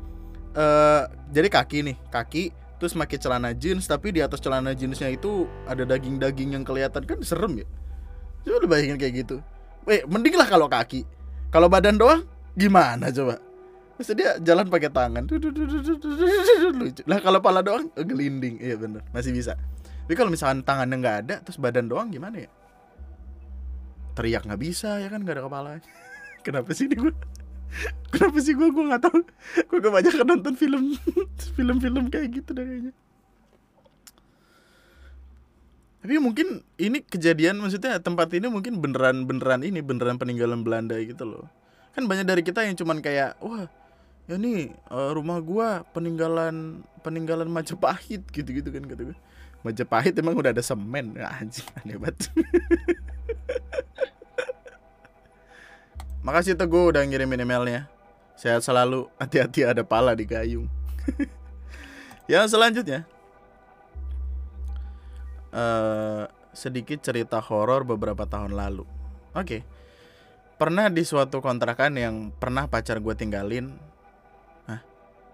uh, 0.52 1.08
jadi 1.32 1.48
kaki 1.48 1.78
nih 1.88 1.96
kaki 2.12 2.52
terus 2.80 2.96
pakai 2.96 3.20
celana 3.20 3.52
jeans 3.52 3.84
tapi 3.84 4.12
di 4.12 4.20
atas 4.24 4.40
celana 4.40 4.72
jeansnya 4.72 5.12
itu 5.12 5.44
ada 5.68 5.84
daging-daging 5.84 6.56
yang 6.56 6.64
kelihatan 6.64 7.04
kan 7.08 7.18
serem 7.24 7.64
ya. 7.64 7.66
Coba 8.44 8.76
bayangin 8.76 9.00
kayak 9.00 9.24
gitu. 9.24 9.36
Eh 9.88 10.04
mending 10.04 10.36
lah 10.36 10.48
kalau 10.48 10.68
kaki. 10.68 11.04
Kalau 11.50 11.66
badan 11.66 11.96
doang 11.98 12.22
gimana 12.54 13.08
coba 13.10 13.49
Terus 14.00 14.16
dia 14.16 14.40
jalan 14.40 14.64
pakai 14.72 14.88
tangan 14.88 15.28
lucu 15.28 17.04
lah 17.04 17.20
kalau 17.20 17.36
pala 17.44 17.60
doang 17.60 17.92
gelinding 18.00 18.56
iya 18.56 18.80
bener 18.80 19.04
masih 19.12 19.28
bisa 19.28 19.60
tapi 20.08 20.16
kalau 20.16 20.32
misalkan 20.32 20.64
tangannya 20.64 20.96
nggak 21.04 21.16
ada 21.28 21.34
terus 21.44 21.60
badan 21.60 21.84
doang 21.84 22.08
gimana 22.08 22.48
ya 22.48 22.50
teriak 24.16 24.48
nggak 24.48 24.56
bisa 24.56 25.04
ya 25.04 25.12
kan 25.12 25.20
nggak 25.20 25.36
ada 25.36 25.44
kepala 25.44 25.70
kenapa 26.40 26.72
sih 26.72 26.88
ini 26.88 26.96
gue 26.96 27.12
kenapa 28.08 28.38
sih 28.40 28.56
gue 28.56 28.68
gue 28.72 28.84
nggak 28.88 29.02
tahu 29.04 29.20
gue 29.68 29.78
kebanyakan 29.84 30.26
nonton 30.32 30.54
film 30.56 30.96
film-film 31.60 32.08
kayak 32.08 32.40
gitu 32.40 32.56
deh 32.56 32.64
kayaknya 32.64 32.92
tapi 36.00 36.16
mungkin 36.16 36.64
ini 36.80 37.04
kejadian 37.04 37.60
maksudnya 37.60 38.00
tempat 38.00 38.32
ini 38.32 38.48
mungkin 38.48 38.80
beneran 38.80 39.28
beneran 39.28 39.60
ini 39.60 39.84
beneran 39.84 40.16
peninggalan 40.16 40.64
Belanda 40.64 40.96
gitu 41.04 41.28
loh 41.28 41.52
kan 41.92 42.08
banyak 42.08 42.24
dari 42.24 42.40
kita 42.40 42.64
yang 42.64 42.80
cuman 42.80 43.04
kayak 43.04 43.36
wah 43.44 43.68
ya 44.30 44.38
nih 44.38 44.70
uh, 44.86 45.10
rumah 45.10 45.42
gua 45.42 45.82
peninggalan 45.90 46.86
peninggalan 47.02 47.50
Majapahit 47.50 48.22
gitu-gitu 48.30 48.70
kan 48.70 48.86
kata 48.86 49.10
gue 49.10 49.18
Majapahit 49.66 50.14
emang 50.22 50.38
udah 50.38 50.54
ada 50.54 50.62
semen 50.62 51.18
anjing 51.18 51.66
aneh 51.82 51.98
banget 51.98 52.30
Makasih 56.20 56.52
Teguh 56.52 56.92
udah 56.92 57.00
ngirimin 57.00 57.48
emailnya. 57.48 57.88
Sehat 58.36 58.60
selalu, 58.60 59.08
hati-hati 59.16 59.64
ada 59.64 59.80
pala 59.80 60.12
di 60.12 60.28
gayung. 60.28 60.68
yang 62.30 62.44
selanjutnya, 62.44 63.08
uh, 65.52 66.28
sedikit 66.52 67.00
cerita 67.00 67.40
horor 67.40 67.88
beberapa 67.88 68.28
tahun 68.28 68.52
lalu. 68.52 68.84
Oke, 69.32 69.32
okay. 69.32 69.60
pernah 70.60 70.92
di 70.92 71.08
suatu 71.08 71.40
kontrakan 71.40 71.96
yang 71.96 72.14
pernah 72.36 72.68
pacar 72.68 73.00
gue 73.00 73.16
tinggalin. 73.16 73.72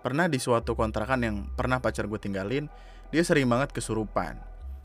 Pernah 0.06 0.30
di 0.30 0.38
suatu 0.38 0.78
kontrakan 0.78 1.18
yang 1.26 1.36
pernah 1.58 1.82
pacar 1.82 2.06
gue 2.06 2.14
tinggalin, 2.22 2.70
dia 3.10 3.26
sering 3.26 3.50
banget 3.50 3.74
kesurupan. 3.74 4.38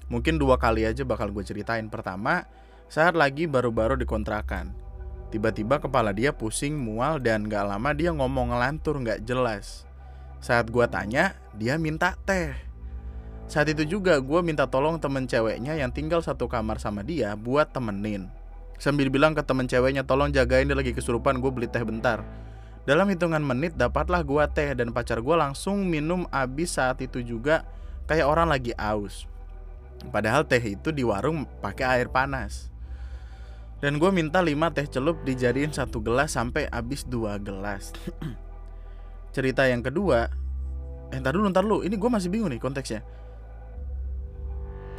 Mungkin 0.09 0.41
dua 0.41 0.57
kali 0.57 0.81
aja 0.81 1.05
bakal 1.05 1.29
gue 1.29 1.45
ceritain. 1.45 1.85
Pertama, 1.93 2.49
saat 2.89 3.13
lagi 3.13 3.45
baru-baru 3.45 4.01
di 4.01 4.09
kontrakan 4.09 4.73
Tiba-tiba 5.29 5.77
kepala 5.77 6.09
dia 6.09 6.33
pusing, 6.33 6.73
mual, 6.73 7.21
dan 7.21 7.45
gak 7.45 7.69
lama 7.69 7.93
dia 7.93 8.09
ngomong 8.11 8.49
ngelantur 8.49 8.97
gak 8.99 9.21
jelas. 9.21 9.85
Saat 10.41 10.73
gue 10.73 10.89
tanya, 10.89 11.37
dia 11.53 11.77
minta 11.77 12.17
teh. 12.27 12.57
Saat 13.45 13.71
itu 13.77 13.85
juga 13.85 14.17
gue 14.17 14.41
minta 14.41 14.65
tolong 14.65 14.97
temen 14.97 15.29
ceweknya 15.29 15.77
yang 15.77 15.93
tinggal 15.93 16.19
satu 16.25 16.49
kamar 16.49 16.81
sama 16.81 17.05
dia 17.05 17.37
buat 17.37 17.69
temenin. 17.69 18.25
Sambil 18.81 19.13
bilang 19.13 19.37
ke 19.37 19.45
temen 19.45 19.69
ceweknya 19.69 20.01
tolong 20.01 20.33
jagain 20.33 20.65
dia 20.65 20.73
lagi 20.73 20.91
kesurupan 20.91 21.39
gue 21.39 21.51
beli 21.53 21.69
teh 21.69 21.85
bentar. 21.85 22.25
Dalam 22.81 23.05
hitungan 23.13 23.45
menit 23.45 23.77
dapatlah 23.77 24.25
gue 24.25 24.41
teh 24.57 24.73
dan 24.73 24.89
pacar 24.89 25.21
gue 25.21 25.35
langsung 25.37 25.85
minum 25.85 26.25
abis 26.33 26.81
saat 26.81 26.97
itu 27.05 27.21
juga 27.21 27.61
kayak 28.09 28.25
orang 28.25 28.49
lagi 28.49 28.73
aus. 28.73 29.29
Padahal 30.09 30.49
teh 30.49 30.57
itu 30.57 30.89
di 30.89 31.05
warung 31.05 31.45
pakai 31.61 32.01
air 32.01 32.09
panas. 32.09 32.73
Dan 33.81 34.01
gue 34.01 34.09
minta 34.09 34.41
5 34.41 34.53
teh 34.73 34.85
celup 34.89 35.21
dijadiin 35.21 35.73
satu 35.73 36.01
gelas 36.01 36.33
sampai 36.33 36.69
habis 36.73 37.05
dua 37.05 37.37
gelas. 37.37 37.93
Cerita 39.35 39.65
yang 39.69 39.85
kedua, 39.85 40.29
eh 41.13 41.17
ntar 41.21 41.37
dulu 41.37 41.49
ntar 41.49 41.65
dulu, 41.65 41.85
ini 41.85 41.97
gue 41.97 42.09
masih 42.09 42.29
bingung 42.33 42.49
nih 42.49 42.61
konteksnya. 42.61 43.05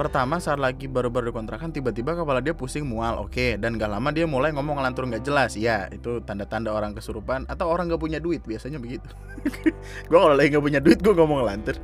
Pertama 0.03 0.43
saat 0.43 0.59
lagi 0.59 0.91
baru-baru 0.91 1.31
kontrakan 1.31 1.71
tiba-tiba 1.71 2.19
kepala 2.19 2.43
dia 2.43 2.59
pusing 2.59 2.83
mual, 2.83 3.23
oke, 3.23 3.39
okay. 3.39 3.55
dan 3.55 3.79
gak 3.79 3.87
lama 3.87 4.11
dia 4.11 4.27
mulai 4.27 4.51
ngomong 4.51 4.83
ngelantur 4.83 5.07
nggak 5.07 5.23
jelas, 5.23 5.55
ya 5.55 5.87
itu 5.95 6.19
tanda-tanda 6.27 6.75
orang 6.75 6.91
kesurupan 6.91 7.47
atau 7.47 7.71
orang 7.71 7.87
gak 7.87 8.03
punya 8.03 8.19
duit 8.19 8.43
biasanya 8.43 8.83
begitu. 8.83 9.07
gue 10.11 10.19
kalau 10.19 10.35
lagi 10.35 10.59
gak 10.59 10.65
punya 10.67 10.83
duit 10.83 10.99
gue 10.99 11.15
ngomong 11.15 11.47
ngelantur. 11.47 11.79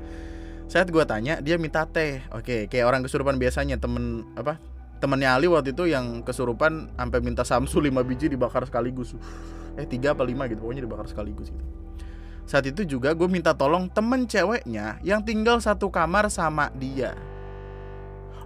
Saat 0.67 0.91
gue 0.91 1.05
tanya 1.07 1.39
dia 1.39 1.63
minta 1.63 1.87
teh, 1.87 2.19
oke, 2.35 2.43
okay. 2.43 2.61
kayak 2.67 2.91
orang 2.91 3.07
kesurupan 3.07 3.39
biasanya 3.39 3.79
temen 3.79 4.27
apa 4.35 4.59
temennya 4.99 5.39
Ali 5.39 5.47
waktu 5.47 5.71
itu 5.71 5.87
yang 5.87 6.27
kesurupan 6.27 6.91
sampai 6.99 7.23
minta 7.23 7.47
samsu 7.47 7.79
5 7.79 8.03
biji 8.03 8.35
dibakar 8.35 8.67
sekaligus 8.67 9.15
eh 9.79 9.87
tiga 9.87 10.11
apa 10.11 10.27
lima 10.27 10.51
gitu 10.51 10.67
pokoknya 10.67 10.83
dibakar 10.83 11.07
sekaligus 11.07 11.55
gitu 11.55 11.65
saat 12.51 12.67
itu 12.67 12.83
juga 12.83 13.15
gue 13.15 13.31
minta 13.31 13.55
tolong 13.55 13.87
temen 13.87 14.27
ceweknya 14.27 14.99
yang 15.07 15.23
tinggal 15.23 15.63
satu 15.63 15.87
kamar 15.87 16.27
sama 16.35 16.75
dia 16.75 17.15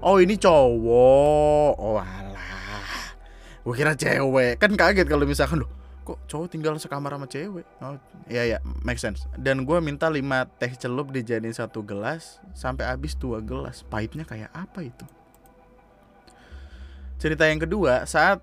oh 0.02 0.18
ini 0.18 0.34
cowok 0.36 1.72
oh 1.78 1.98
alah 2.02 3.14
gue 3.62 3.74
kira 3.78 3.94
cewek 3.94 4.58
kan 4.58 4.74
kaget 4.74 5.06
kalau 5.06 5.24
misalkan 5.24 5.62
loh 5.62 5.70
kok 6.02 6.18
cowok 6.26 6.50
tinggal 6.50 6.74
sekamar 6.82 7.14
sama 7.14 7.30
cewek 7.30 7.62
oh 7.80 7.96
iya 8.26 8.44
ya 8.44 8.58
make 8.82 8.98
sense 8.98 9.24
dan 9.38 9.62
gue 9.62 9.78
minta 9.78 10.10
5 10.10 10.18
teh 10.58 10.72
celup 10.74 11.14
dijadiin 11.14 11.54
satu 11.54 11.80
gelas 11.86 12.42
sampai 12.58 12.90
habis 12.90 13.14
dua 13.14 13.38
gelas 13.38 13.86
pahitnya 13.86 14.26
kayak 14.26 14.50
apa 14.50 14.82
itu 14.82 15.06
Cerita 17.22 17.46
yang 17.46 17.62
kedua, 17.62 18.02
saat 18.02 18.42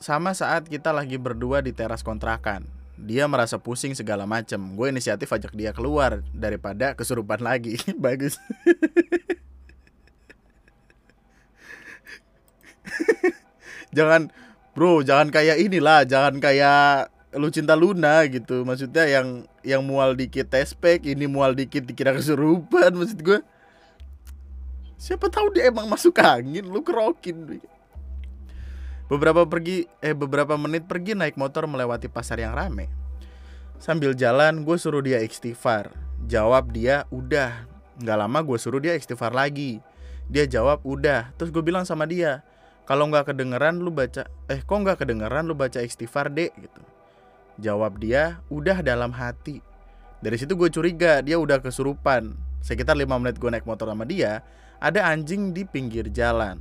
sama 0.00 0.32
saat 0.32 0.64
kita 0.64 0.96
lagi 0.96 1.20
berdua 1.20 1.60
di 1.60 1.76
teras 1.76 2.00
kontrakan. 2.00 2.64
Dia 2.96 3.28
merasa 3.28 3.60
pusing 3.60 3.92
segala 3.92 4.24
macem. 4.24 4.56
Gue 4.80 4.88
inisiatif 4.88 5.28
ajak 5.28 5.52
dia 5.52 5.76
keluar 5.76 6.24
daripada 6.32 6.96
kesurupan 6.96 7.44
lagi. 7.44 7.76
Bagus. 8.00 8.40
jangan 13.96 14.30
bro, 14.72 15.02
jangan 15.02 15.32
kayak 15.34 15.58
inilah, 15.58 16.06
jangan 16.06 16.38
kayak 16.38 17.10
lu 17.36 17.50
cinta 17.52 17.76
Luna 17.76 18.24
gitu. 18.30 18.62
Maksudnya 18.64 19.04
yang 19.10 19.44
yang 19.66 19.82
mual 19.84 20.16
dikit 20.16 20.48
tespek, 20.48 21.04
ini 21.04 21.28
mual 21.28 21.52
dikit 21.52 21.84
dikira 21.84 22.14
kesurupan 22.16 22.94
maksud 22.94 23.20
gue. 23.20 23.40
Siapa 24.98 25.30
tahu 25.30 25.54
dia 25.54 25.70
emang 25.70 25.86
masuk 25.86 26.18
angin, 26.18 26.66
lu 26.66 26.82
kerokin. 26.82 27.62
Beberapa 29.08 29.46
pergi 29.48 29.88
eh 30.04 30.12
beberapa 30.12 30.58
menit 30.60 30.84
pergi 30.84 31.16
naik 31.16 31.38
motor 31.40 31.64
melewati 31.64 32.12
pasar 32.12 32.42
yang 32.42 32.52
rame. 32.52 32.92
Sambil 33.78 34.12
jalan 34.12 34.66
gue 34.66 34.76
suruh 34.76 35.00
dia 35.00 35.22
istighfar. 35.22 35.94
Jawab 36.26 36.74
dia 36.74 37.06
udah. 37.14 37.64
Gak 37.98 38.18
lama 38.18 38.42
gue 38.42 38.58
suruh 38.58 38.82
dia 38.82 38.98
istighfar 38.98 39.30
lagi. 39.32 39.78
Dia 40.26 40.44
jawab 40.44 40.82
udah. 40.82 41.30
Terus 41.38 41.54
gue 41.54 41.62
bilang 41.62 41.86
sama 41.86 42.04
dia, 42.04 42.42
kalau 42.88 43.04
nggak 43.12 43.36
kedengeran 43.36 43.84
lu 43.84 43.92
baca 43.92 44.24
eh 44.48 44.64
kok 44.64 44.72
nggak 44.80 45.04
kedengeran 45.04 45.44
lu 45.44 45.52
baca 45.52 45.84
istighfar 45.84 46.32
dek 46.32 46.56
gitu. 46.56 46.80
Jawab 47.60 48.00
dia 48.00 48.40
udah 48.48 48.80
dalam 48.80 49.12
hati. 49.12 49.60
Dari 50.24 50.40
situ 50.40 50.56
gue 50.56 50.72
curiga 50.72 51.20
dia 51.20 51.36
udah 51.36 51.60
kesurupan. 51.60 52.32
Sekitar 52.64 52.96
5 52.96 53.06
menit 53.20 53.36
gue 53.36 53.50
naik 53.52 53.68
motor 53.68 53.92
sama 53.92 54.08
dia, 54.08 54.40
ada 54.80 55.04
anjing 55.04 55.52
di 55.52 55.62
pinggir 55.68 56.08
jalan. 56.10 56.58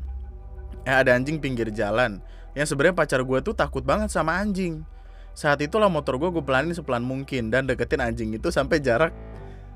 Eh 0.83 0.91
ada 0.93 1.15
anjing 1.15 1.39
pinggir 1.39 1.71
jalan 1.71 2.19
yang 2.57 2.65
sebenarnya 2.65 2.97
pacar 2.97 3.21
gue 3.21 3.39
tuh 3.45 3.53
takut 3.53 3.85
banget 3.85 4.09
sama 4.09 4.33
anjing 4.41 4.81
saat 5.37 5.61
itulah 5.61 5.85
motor 5.85 6.17
gue 6.17 6.33
gue 6.33 6.41
pelanin 6.41 6.73
sepelan 6.73 7.05
mungkin 7.05 7.53
dan 7.53 7.69
deketin 7.69 8.01
anjing 8.01 8.33
itu 8.33 8.49
sampai 8.49 8.81
jarak 8.81 9.13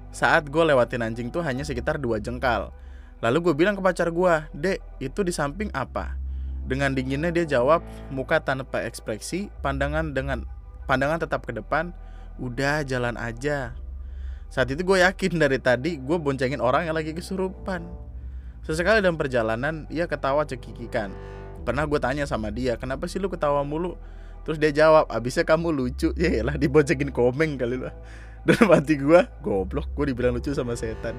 saat 0.10 0.50
gue 0.50 0.64
lewatin 0.66 1.06
anjing 1.06 1.30
tuh 1.30 1.46
hanya 1.46 1.62
sekitar 1.62 2.02
dua 2.02 2.18
jengkal 2.18 2.74
lalu 3.22 3.38
gue 3.46 3.54
bilang 3.54 3.78
ke 3.78 3.86
pacar 3.86 4.10
gue 4.10 4.34
dek 4.58 4.82
itu 4.98 5.22
di 5.22 5.30
samping 5.30 5.70
apa 5.78 6.18
dengan 6.66 6.94
dinginnya 6.94 7.34
dia 7.34 7.46
jawab 7.46 7.82
muka 8.14 8.42
tanpa 8.42 8.86
ekspresi 8.86 9.50
pandangan 9.66 10.14
dengan 10.14 10.46
pandangan 10.86 11.22
tetap 11.22 11.46
ke 11.46 11.56
depan 11.56 11.94
udah 12.38 12.86
jalan 12.86 13.18
aja. 13.18 13.74
Saat 14.52 14.74
itu 14.76 14.84
gue 14.84 15.00
yakin 15.00 15.40
dari 15.40 15.58
tadi 15.58 15.96
gue 15.96 16.18
boncengin 16.20 16.60
orang 16.60 16.90
yang 16.90 16.96
lagi 16.98 17.16
kesurupan. 17.16 17.88
Sesekali 18.62 19.02
dalam 19.02 19.18
perjalanan 19.18 19.88
ia 19.90 20.06
ketawa 20.06 20.46
cekikikan. 20.46 21.14
Pernah 21.64 21.86
gue 21.88 22.00
tanya 22.02 22.26
sama 22.26 22.50
dia 22.52 22.76
kenapa 22.76 23.08
sih 23.08 23.22
lu 23.22 23.32
ketawa 23.32 23.64
mulu? 23.64 23.96
Terus 24.42 24.58
dia 24.58 24.74
jawab 24.74 25.08
abisnya 25.08 25.46
kamu 25.46 25.70
lucu. 25.72 26.12
Ya 26.20 26.42
lah 26.44 26.58
dibocekin 26.60 27.14
komeng 27.14 27.56
kali 27.58 27.80
lah 27.80 27.96
dan 28.46 28.58
mati 28.66 28.98
gue 28.98 29.22
goblok 29.46 29.94
gue 29.94 30.14
dibilang 30.14 30.34
lucu 30.34 30.54
sama 30.54 30.74
setan 30.74 31.14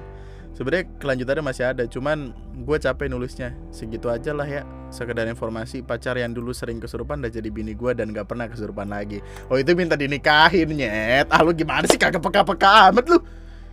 sebenarnya 0.53 0.85
kelanjutannya 0.97 1.43
masih 1.43 1.65
ada 1.69 1.83
cuman 1.89 2.33
gue 2.63 2.77
capek 2.79 3.09
nulisnya. 3.09 3.53
Segitu 3.73 4.09
aja 4.09 4.33
lah 4.33 4.47
ya 4.47 4.61
sekedar 4.93 5.27
informasi. 5.29 5.81
Pacar 5.81 6.17
yang 6.17 6.33
dulu 6.33 6.53
sering 6.53 6.79
kesurupan 6.79 7.21
udah 7.21 7.33
jadi 7.33 7.49
bini 7.49 7.73
gue 7.73 7.91
dan 7.93 8.13
gak 8.13 8.29
pernah 8.29 8.47
kesurupan 8.49 8.89
lagi. 8.89 9.21
Oh 9.49 9.57
itu 9.57 9.73
minta 9.73 9.97
dinikahin 9.97 10.69
nyet. 10.73 11.27
Ah 11.33 11.41
lu 11.41 11.53
gimana 11.53 11.85
sih? 11.89 11.97
Kagak 11.97 12.21
peka-peka 12.21 12.93
amat 12.93 13.05
lu. 13.09 13.19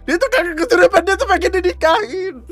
Dia 0.08 0.16
tuh 0.16 0.30
kagak 0.32 0.56
kesurupan 0.66 1.04
dia 1.04 1.14
tuh 1.14 1.28
pengen 1.28 1.52
dinikahin. 1.60 2.36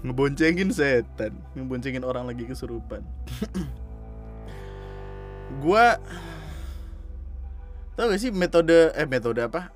Ngeboncengin 0.00 0.72
setan 0.72 1.36
ngeboncengin 1.52 2.08
orang 2.08 2.24
lagi 2.24 2.48
kesurupan. 2.48 3.04
Gua 5.60 6.00
tau 8.00 8.08
gak 8.08 8.16
sih 8.16 8.32
metode 8.32 8.96
eh 8.96 9.04
metode 9.04 9.44
apa? 9.44 9.68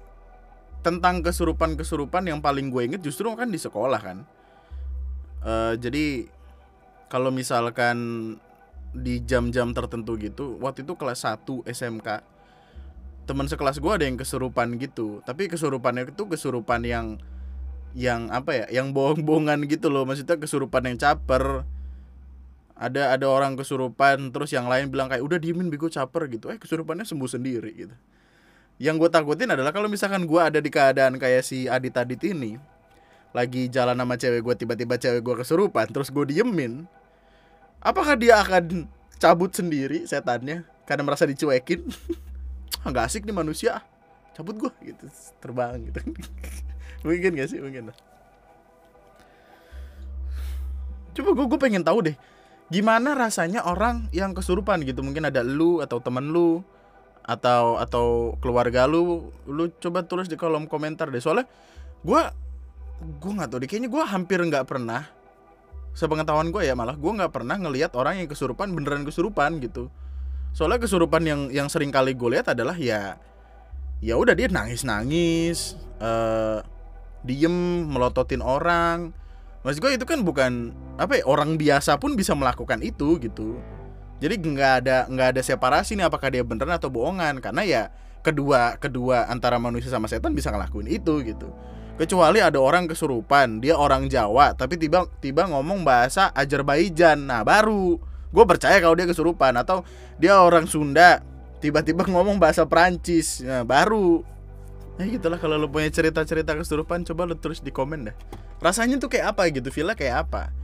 Tentang 0.80 1.20
kesurupan 1.20 1.76
kesurupan 1.76 2.24
yang 2.24 2.40
paling 2.40 2.72
gue 2.72 2.88
inget 2.88 3.04
justru 3.04 3.28
kan 3.36 3.52
di 3.52 3.60
sekolah 3.60 4.00
kan. 4.00 4.24
Eh, 5.44 5.76
jadi 5.76 6.24
kalau 7.12 7.28
misalkan 7.28 7.96
di 8.96 9.20
jam-jam 9.20 9.76
tertentu 9.76 10.16
gitu 10.16 10.56
waktu 10.56 10.88
itu 10.88 10.96
kelas 10.96 11.28
1 11.28 11.68
SMK 11.68 12.08
teman 13.28 13.44
sekelas 13.44 13.76
gue 13.76 13.92
ada 13.92 14.08
yang 14.08 14.16
kesurupan 14.16 14.80
gitu. 14.80 15.20
Tapi 15.28 15.52
kesurupannya 15.52 16.08
itu 16.08 16.24
kesurupan 16.24 16.80
yang 16.88 17.20
yang 17.92 18.32
apa 18.32 18.64
ya 18.64 18.66
yang 18.80 18.96
bohong-bohongan 18.96 19.68
gitu 19.68 19.92
loh. 19.92 20.08
Maksudnya 20.08 20.40
kesurupan 20.40 20.88
yang 20.88 20.96
caper. 20.96 21.68
Ada 22.74 23.20
ada 23.20 23.28
orang 23.28 23.54
kesurupan 23.60 24.32
terus 24.32 24.50
yang 24.56 24.64
lain 24.66 24.88
bilang 24.88 25.12
kayak 25.12 25.20
udah 25.20 25.36
diemin 25.36 25.68
bego 25.68 25.92
caper 25.92 26.24
gitu. 26.32 26.48
Eh 26.48 26.56
kesurupannya 26.56 27.04
sembuh 27.04 27.28
sendiri 27.28 27.72
gitu 27.76 27.96
yang 28.82 28.98
gue 28.98 29.06
takutin 29.06 29.54
adalah 29.54 29.70
kalau 29.70 29.86
misalkan 29.86 30.26
gue 30.26 30.40
ada 30.40 30.58
di 30.58 30.70
keadaan 30.70 31.14
kayak 31.18 31.46
si 31.46 31.70
Adit 31.70 31.94
Adit 31.94 32.20
ini 32.26 32.58
lagi 33.34 33.66
jalan 33.70 33.98
sama 33.98 34.14
cewek 34.18 34.40
gue 34.42 34.54
tiba-tiba 34.66 34.94
cewek 34.98 35.22
gue 35.22 35.34
kesurupan 35.42 35.90
terus 35.90 36.10
gue 36.10 36.24
diemin 36.26 36.86
apakah 37.82 38.18
dia 38.18 38.42
akan 38.42 38.86
cabut 39.18 39.50
sendiri 39.54 40.06
setannya 40.06 40.66
karena 40.86 41.02
merasa 41.06 41.26
dicuekin 41.26 41.86
nggak 42.88 43.04
asik 43.06 43.26
nih 43.26 43.34
manusia 43.34 43.78
ah. 43.78 43.82
cabut 44.34 44.58
gue 44.58 44.72
gitu 44.82 45.06
terbang 45.38 45.78
gitu 45.86 46.00
mungkin 47.06 47.30
gak 47.36 47.48
sih 47.52 47.60
mungkin 47.60 47.92
lah. 47.92 47.96
coba 51.14 51.30
gue 51.30 51.46
gue 51.46 51.60
pengen 51.60 51.84
tahu 51.86 52.10
deh 52.10 52.16
gimana 52.72 53.14
rasanya 53.14 53.62
orang 53.62 54.08
yang 54.10 54.34
kesurupan 54.34 54.82
gitu 54.82 55.04
mungkin 55.04 55.28
ada 55.28 55.44
lu 55.44 55.78
atau 55.84 56.00
temen 56.00 56.32
lu 56.32 56.64
atau 57.24 57.80
atau 57.80 58.36
keluarga 58.44 58.84
lu 58.84 59.32
lu 59.48 59.72
coba 59.80 60.04
tulis 60.04 60.28
di 60.28 60.36
kolom 60.36 60.68
komentar 60.68 61.08
deh. 61.08 61.20
Soalnya 61.20 61.48
gue 62.04 62.22
gue 63.00 63.32
nggak 63.32 63.48
tahu 63.48 63.58
deh. 63.64 63.68
Kayaknya 63.68 63.90
gue 63.90 64.02
hampir 64.04 64.38
nggak 64.44 64.68
pernah 64.68 65.08
sepengetahuan 65.96 66.52
gue 66.52 66.62
ya 66.68 66.76
malah 66.76 66.98
gue 66.98 67.12
nggak 67.12 67.32
pernah 67.32 67.56
ngelihat 67.56 67.96
orang 67.96 68.20
yang 68.20 68.28
kesurupan 68.28 68.70
beneran 68.76 69.08
kesurupan 69.08 69.56
gitu. 69.64 69.88
Soalnya 70.52 70.84
kesurupan 70.84 71.24
yang 71.24 71.40
yang 71.50 71.66
sering 71.72 71.88
kali 71.90 72.12
gue 72.14 72.38
lihat 72.38 72.52
adalah 72.52 72.76
ya 72.76 73.16
ya 74.04 74.14
udah 74.20 74.36
dia 74.36 74.52
nangis 74.52 74.84
nangis 74.84 75.80
eh 75.98 76.60
diem 77.24 77.88
melototin 77.88 78.44
orang. 78.44 79.16
Maksud 79.64 79.80
gue 79.80 79.96
itu 79.96 80.04
kan 80.04 80.20
bukan 80.20 80.76
apa 81.00 81.18
ya 81.18 81.24
orang 81.24 81.56
biasa 81.56 81.96
pun 81.96 82.12
bisa 82.20 82.36
melakukan 82.36 82.84
itu 82.84 83.16
gitu 83.16 83.56
jadi 84.22 84.34
nggak 84.38 84.72
ada 84.84 84.96
nggak 85.10 85.28
ada 85.34 85.42
separasi 85.42 85.98
nih 85.98 86.06
apakah 86.06 86.30
dia 86.30 86.46
beneran 86.46 86.74
atau 86.78 86.90
bohongan. 86.90 87.42
Karena 87.42 87.62
ya 87.66 87.82
kedua 88.22 88.78
kedua 88.78 89.26
antara 89.26 89.58
manusia 89.58 89.90
sama 89.90 90.06
setan 90.06 90.32
bisa 90.36 90.54
ngelakuin 90.54 90.86
itu 90.88 91.20
gitu. 91.26 91.50
Kecuali 91.94 92.42
ada 92.42 92.58
orang 92.58 92.90
kesurupan 92.90 93.62
dia 93.62 93.78
orang 93.78 94.10
Jawa 94.10 94.50
tapi 94.58 94.74
tiba 94.74 95.06
tiba 95.22 95.46
ngomong 95.50 95.82
bahasa 95.82 96.30
Azerbaijan. 96.34 97.26
Nah 97.26 97.42
baru. 97.42 97.98
Gue 98.34 98.44
percaya 98.50 98.82
kalau 98.82 98.98
dia 98.98 99.06
kesurupan. 99.06 99.54
Atau 99.58 99.86
dia 100.18 100.38
orang 100.38 100.66
Sunda 100.66 101.22
tiba-tiba 101.58 102.06
ngomong 102.12 102.38
bahasa 102.38 102.66
Perancis. 102.66 103.42
Nah 103.42 103.66
baru. 103.66 104.22
Ya 104.94 105.10
gitulah 105.10 105.42
kalau 105.42 105.58
lo 105.58 105.66
punya 105.66 105.90
cerita-cerita 105.90 106.54
kesurupan 106.54 107.02
coba 107.02 107.26
lo 107.26 107.34
tulis 107.34 107.58
di 107.58 107.74
komen 107.74 108.10
dah. 108.10 108.16
Rasanya 108.62 109.02
tuh 109.02 109.10
kayak 109.10 109.34
apa 109.34 109.50
gitu? 109.50 109.74
Villa 109.74 109.98
kayak 109.98 110.30
apa 110.30 110.54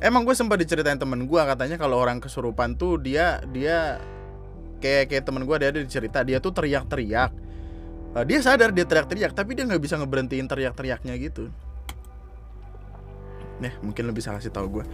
emang 0.00 0.22
gue 0.24 0.34
sempat 0.36 0.60
diceritain 0.60 1.00
temen 1.00 1.24
gue 1.24 1.40
katanya 1.40 1.76
kalau 1.80 1.96
orang 2.00 2.20
kesurupan 2.20 2.76
tuh 2.76 3.00
dia 3.00 3.40
dia 3.50 4.00
kayak 4.80 5.08
kayak 5.12 5.24
temen 5.24 5.48
gue 5.48 5.56
dia 5.56 5.68
ada 5.72 5.80
cerita 5.88 6.20
dia 6.22 6.38
tuh 6.40 6.52
teriak-teriak. 6.52 7.32
Uh, 8.16 8.24
dia 8.24 8.40
sadar 8.40 8.72
dia 8.72 8.88
teriak-teriak 8.88 9.36
tapi 9.36 9.52
dia 9.52 9.68
nggak 9.68 9.80
bisa 9.80 10.00
ngeberhentiin 10.00 10.48
teriak-teriaknya 10.48 11.14
gitu. 11.20 11.48
Nih 13.60 13.72
mungkin 13.80 14.04
lo 14.04 14.12
bisa 14.12 14.32
kasih 14.36 14.52
tahu 14.52 14.80
gue 14.80 14.84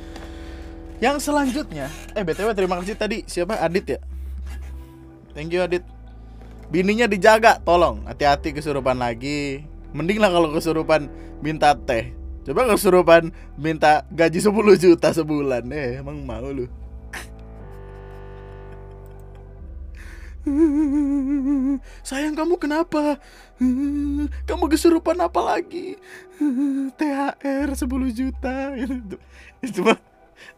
yang 1.03 1.19
selanjutnya 1.19 1.91
eh 2.15 2.23
btw 2.23 2.55
terima 2.55 2.79
kasih 2.79 2.95
tadi. 2.95 3.27
Siapa? 3.27 3.59
Adit 3.59 3.99
ya? 3.99 4.01
Thank 5.35 5.51
you 5.51 5.67
Adit. 5.67 5.83
Bininya 6.71 7.11
dijaga 7.11 7.59
tolong. 7.59 8.07
Hati-hati 8.07 8.55
kesurupan 8.55 9.03
lagi. 9.03 9.67
Mending 9.93 10.23
lah 10.23 10.31
kalau 10.31 10.55
kesurupan 10.55 11.11
minta 11.43 11.75
teh 11.75 12.22
coba 12.43 12.67
kesurupan 12.75 13.31
minta 13.55 14.03
gaji 14.11 14.43
10 14.43 14.51
juta 14.83 15.09
sebulan 15.15 15.63
eh 15.71 16.03
emang 16.03 16.21
mau 16.27 16.47
lu 16.51 16.67
Sayang 22.03 22.35
kamu 22.35 22.59
kenapa? 22.59 23.23
Kamu 24.43 24.67
kesurupan 24.67 25.15
apa 25.23 25.39
lagi? 25.39 25.95
THR 26.99 27.71
10 27.79 27.87
juta 28.11 28.75
itu. 28.75 29.79
Mah 29.87 30.03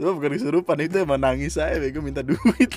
itu 0.00 0.08
bukan 0.08 0.32
kesurupan 0.34 0.78
itu 0.80 0.96
emang 1.04 1.20
nangis 1.20 1.60
saya 1.60 1.76
bego 1.76 2.00
minta 2.00 2.24
duit. 2.24 2.70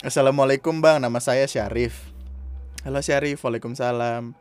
Assalamualaikum 0.00 0.80
bang, 0.80 0.96
nama 0.96 1.20
saya 1.20 1.44
Syarif. 1.44 2.09
Halo 2.80 3.04
Syarif, 3.04 3.44
waalaikumsalam. 3.44 4.32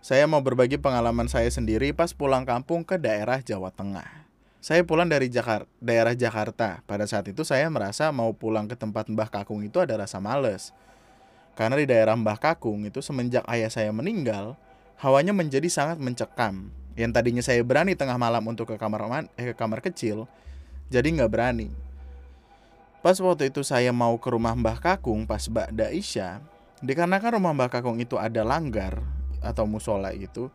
Saya 0.00 0.24
mau 0.24 0.40
berbagi 0.40 0.80
pengalaman 0.80 1.28
saya 1.28 1.52
sendiri 1.52 1.92
pas 1.92 2.16
pulang 2.16 2.48
kampung 2.48 2.88
ke 2.88 2.96
daerah 2.96 3.44
Jawa 3.44 3.68
Tengah. 3.68 4.08
Saya 4.64 4.80
pulang 4.80 5.12
dari 5.12 5.28
Jakar 5.28 5.68
daerah 5.76 6.16
Jakarta. 6.16 6.80
Pada 6.88 7.04
saat 7.04 7.28
itu 7.28 7.44
saya 7.44 7.68
merasa 7.68 8.08
mau 8.08 8.32
pulang 8.32 8.64
ke 8.64 8.80
tempat 8.80 9.12
Mbah 9.12 9.28
Kakung 9.28 9.60
itu 9.60 9.76
ada 9.76 10.00
rasa 10.00 10.24
males. 10.24 10.72
Karena 11.52 11.76
di 11.76 11.84
daerah 11.84 12.16
Mbah 12.16 12.40
Kakung 12.40 12.80
itu 12.88 13.04
semenjak 13.04 13.44
ayah 13.44 13.68
saya 13.68 13.92
meninggal, 13.92 14.56
hawanya 14.96 15.36
menjadi 15.36 15.68
sangat 15.68 16.00
mencekam. 16.00 16.72
Yang 16.96 17.12
tadinya 17.12 17.44
saya 17.44 17.60
berani 17.60 17.92
tengah 17.92 18.16
malam 18.16 18.40
untuk 18.48 18.72
ke 18.72 18.80
kamar 18.80 19.04
man 19.04 19.28
eh, 19.36 19.52
ke 19.52 19.54
kamar 19.54 19.84
kecil, 19.84 20.24
jadi 20.88 21.12
nggak 21.12 21.28
berani. 21.28 21.68
Pas 23.04 23.20
waktu 23.20 23.52
itu 23.52 23.60
saya 23.60 23.92
mau 23.92 24.16
ke 24.16 24.32
rumah 24.32 24.56
Mbah 24.56 24.80
Kakung 24.80 25.28
pas 25.28 25.44
Ba'da 25.44 25.92
Isya, 25.92 26.40
dikarenakan 26.82 27.38
rumah 27.38 27.54
Mbah 27.54 27.70
Kakung 27.70 28.02
itu 28.02 28.18
ada 28.18 28.42
langgar 28.42 28.98
atau 29.38 29.64
musola 29.64 30.10
gitu, 30.14 30.50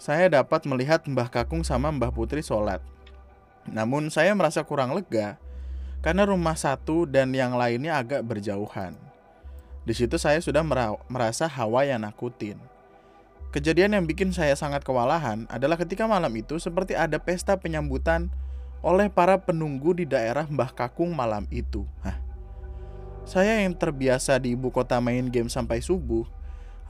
saya 0.00 0.28
dapat 0.32 0.64
melihat 0.68 1.04
Mbah 1.04 1.28
Kakung 1.28 1.64
sama 1.64 1.92
Mbah 1.92 2.12
Putri 2.12 2.44
sholat. 2.44 2.80
Namun 3.68 4.08
saya 4.08 4.32
merasa 4.32 4.64
kurang 4.64 4.96
lega 4.96 5.36
karena 6.00 6.24
rumah 6.24 6.56
satu 6.56 7.04
dan 7.04 7.32
yang 7.36 7.56
lainnya 7.56 8.00
agak 8.00 8.24
berjauhan. 8.24 8.96
Di 9.84 9.92
situ 9.96 10.16
saya 10.16 10.40
sudah 10.40 10.64
mera- 10.64 11.00
merasa 11.08 11.48
hawa 11.48 11.84
yang 11.84 12.04
nakutin. 12.04 12.56
Kejadian 13.50 13.98
yang 13.98 14.04
bikin 14.06 14.30
saya 14.30 14.54
sangat 14.54 14.86
kewalahan 14.86 15.44
adalah 15.50 15.74
ketika 15.74 16.06
malam 16.06 16.30
itu 16.38 16.56
seperti 16.62 16.94
ada 16.94 17.18
pesta 17.18 17.58
penyambutan 17.58 18.30
oleh 18.80 19.10
para 19.12 19.36
penunggu 19.36 19.92
di 19.92 20.08
daerah 20.08 20.46
Mbah 20.48 20.72
Kakung 20.72 21.12
malam 21.12 21.44
itu. 21.52 21.84
Hah. 22.00 22.29
Saya 23.30 23.62
yang 23.62 23.78
terbiasa 23.78 24.42
di 24.42 24.58
ibu 24.58 24.74
kota 24.74 24.98
main 24.98 25.30
game 25.30 25.46
sampai 25.46 25.78
subuh 25.78 26.26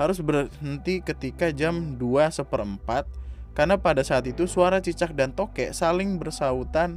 harus 0.01 0.25
berhenti 0.25 1.05
ketika 1.05 1.53
jam 1.53 2.01
2 2.01 2.33
seperempat 2.33 3.05
karena 3.53 3.77
pada 3.77 4.01
saat 4.01 4.25
itu 4.25 4.49
suara 4.49 4.81
cicak 4.81 5.13
dan 5.13 5.37
tokek 5.37 5.77
saling 5.77 6.17
bersautan 6.17 6.97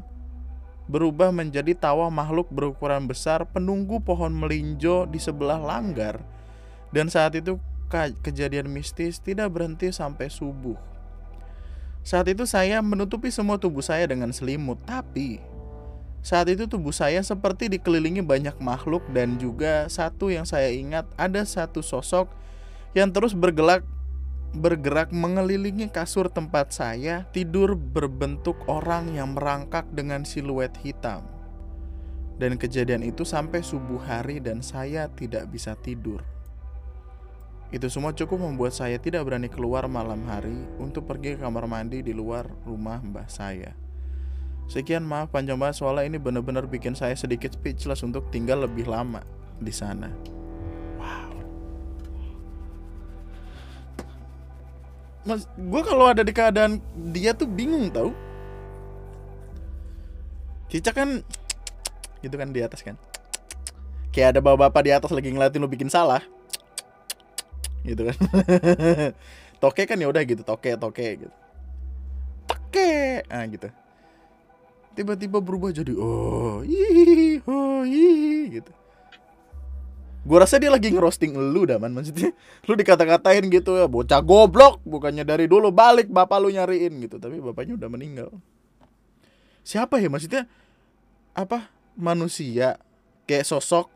berubah 0.87 1.35
menjadi 1.35 1.75
tawa 1.75 2.07
makhluk 2.07 2.47
berukuran 2.55 3.03
besar 3.03 3.43
penunggu 3.43 3.99
pohon 3.99 4.31
melinjo 4.31 5.11
di 5.11 5.19
sebelah 5.19 5.59
langgar. 5.59 6.23
Dan 6.95 7.11
saat 7.11 7.35
itu 7.35 7.59
kejadian 8.23 8.71
mistis 8.71 9.19
tidak 9.19 9.51
berhenti 9.51 9.91
sampai 9.91 10.31
subuh. 10.31 10.79
Saat 11.99 12.31
itu 12.31 12.47
saya 12.47 12.79
menutupi 12.79 13.27
semua 13.27 13.59
tubuh 13.59 13.83
saya 13.83 14.07
dengan 14.07 14.31
selimut, 14.31 14.79
tapi 14.87 15.43
saat 16.23 16.47
itu 16.47 16.71
tubuh 16.71 16.95
saya 16.95 17.19
seperti 17.19 17.67
dikelilingi 17.67 18.23
banyak 18.23 18.55
makhluk 18.63 19.03
dan 19.11 19.35
juga 19.35 19.91
satu 19.91 20.31
yang 20.31 20.47
saya 20.47 20.71
ingat 20.71 21.03
ada 21.19 21.43
satu 21.43 21.83
sosok 21.83 22.31
yang 22.95 23.11
terus 23.11 23.35
bergelak 23.35 23.83
bergerak 24.55 25.11
mengelilingi 25.11 25.91
kasur 25.91 26.31
tempat 26.31 26.71
saya 26.71 27.27
tidur 27.35 27.75
berbentuk 27.75 28.55
orang 28.71 29.11
yang 29.11 29.35
merangkak 29.35 29.83
dengan 29.91 30.23
siluet 30.23 30.71
hitam. 30.79 31.27
Dan 32.39 32.55
kejadian 32.55 33.03
itu 33.03 33.27
sampai 33.27 33.59
subuh 33.65 33.99
hari 33.99 34.39
dan 34.39 34.63
saya 34.63 35.11
tidak 35.11 35.51
bisa 35.51 35.75
tidur. 35.75 36.23
Itu 37.73 37.89
semua 37.89 38.13
cukup 38.13 38.45
membuat 38.45 38.77
saya 38.77 39.01
tidak 39.01 39.25
berani 39.25 39.49
keluar 39.49 39.89
malam 39.89 40.21
hari 40.29 40.55
untuk 40.77 41.09
pergi 41.09 41.35
ke 41.35 41.41
kamar 41.41 41.65
mandi 41.65 42.05
di 42.05 42.13
luar 42.13 42.45
rumah 42.63 43.01
mbah 43.01 43.25
saya. 43.25 43.82
Sekian 44.73 45.05
maaf 45.05 45.29
panjang 45.29 45.53
banget 45.61 45.85
soalnya 45.85 46.09
ini 46.09 46.17
bener-bener 46.17 46.65
bikin 46.65 46.97
saya 46.97 47.13
sedikit 47.13 47.53
speechless 47.53 48.01
untuk 48.01 48.25
tinggal 48.33 48.65
lebih 48.65 48.89
lama 48.89 49.21
di 49.61 49.69
sana. 49.69 50.09
Wow. 50.97 51.29
Mas, 55.29 55.45
gue 55.53 55.81
kalau 55.85 56.09
ada 56.09 56.25
di 56.25 56.33
keadaan 56.33 56.81
dia 57.13 57.37
tuh 57.37 57.45
bingung 57.45 57.93
tau. 57.93 58.17
Cica 60.73 60.89
kan 60.89 61.21
gitu 62.25 62.33
kan 62.33 62.49
di 62.49 62.65
atas 62.65 62.81
kan. 62.81 62.97
Kayak 64.09 64.33
ada 64.33 64.39
bapak-bapak 64.41 64.81
di 64.89 64.91
atas 64.97 65.13
lagi 65.13 65.29
ngeliatin 65.29 65.61
lo 65.61 65.69
bikin 65.69 65.93
salah. 65.93 66.25
Gitu 67.93 68.09
kan. 68.09 68.17
toke 69.61 69.85
kan 69.85 70.01
ya 70.01 70.09
udah 70.09 70.25
gitu, 70.25 70.41
toke 70.41 70.73
toke 70.81 71.29
gitu. 71.29 71.33
Toke. 72.49 73.21
Ah 73.29 73.45
gitu 73.45 73.82
tiba-tiba 74.93 75.41
berubah 75.41 75.73
jadi 75.73 75.93
oh 75.97 76.61
ih 76.65 77.41
oh 77.45 77.81
ih 77.85 78.61
gitu. 78.61 78.71
Gue 80.23 80.37
rasa 80.39 80.55
dia 80.55 80.71
lagi 80.71 80.87
ngerosting 80.87 81.35
lu 81.35 81.67
dah 81.67 81.75
man. 81.75 81.91
Maksudnya 81.91 82.31
lu 82.63 82.79
dikata-katain 82.79 83.43
gitu 83.51 83.75
ya 83.75 83.91
bocah 83.91 84.23
goblok 84.23 84.79
bukannya 84.87 85.27
dari 85.27 85.51
dulu 85.51 85.67
balik 85.75 86.07
bapak 86.07 86.39
lu 86.39 86.47
nyariin 86.47 86.95
gitu. 87.03 87.19
Tapi 87.19 87.43
bapaknya 87.43 87.75
udah 87.75 87.89
meninggal. 87.91 88.29
Siapa 89.67 89.99
ya? 89.99 90.07
Maksudnya 90.07 90.47
apa 91.35 91.67
manusia 91.99 92.79
kayak 93.27 93.43
sosok 93.43 93.91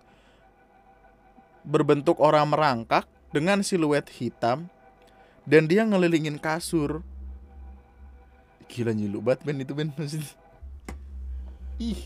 berbentuk 1.63 2.19
orang 2.19 2.51
merangkak 2.51 3.07
dengan 3.31 3.63
siluet 3.63 4.07
hitam 4.19 4.67
dan 5.47 5.71
dia 5.71 5.87
ngelilingin 5.87 6.43
kasur. 6.43 7.07
Gila 8.67 8.91
nyilu 8.91 9.23
banget 9.23 9.47
Ben 9.47 9.63
itu 9.63 9.71
Ben 9.71 9.95
maksudnya 9.95 10.27
ih. 11.81 12.01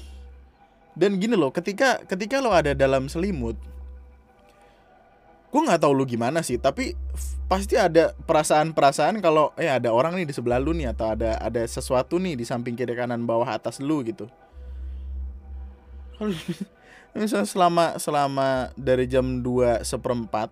Dan 0.92 1.18
gini 1.18 1.40
loh 1.40 1.50
ketika 1.56 2.04
ketika 2.04 2.44
lo 2.44 2.52
ada 2.52 2.76
dalam 2.76 3.08
selimut 3.08 3.56
gue 5.52 5.60
nggak 5.60 5.84
tahu 5.84 5.92
lu 5.92 6.08
gimana 6.08 6.40
sih 6.40 6.56
tapi 6.56 6.96
pasti 7.52 7.76
ada 7.76 8.16
perasaan-perasaan 8.24 9.20
kalau 9.20 9.52
eh 9.60 9.68
ada 9.68 9.92
orang 9.92 10.16
nih 10.16 10.32
di 10.32 10.32
sebelah 10.32 10.64
lu 10.64 10.72
nih 10.72 10.96
atau 10.96 11.12
ada 11.12 11.36
ada 11.44 11.60
sesuatu 11.68 12.16
nih 12.24 12.40
di 12.40 12.48
samping 12.48 12.72
kiri 12.72 12.96
kanan 12.96 13.28
bawah 13.28 13.52
atas 13.52 13.84
lu 13.84 14.00
gitu. 14.08 14.32
Misalnya 17.12 17.44
selama 17.44 17.86
selama 18.00 18.72
dari 18.80 19.12
jam 19.12 19.44
2 19.44 19.84
seperempat 19.84 20.48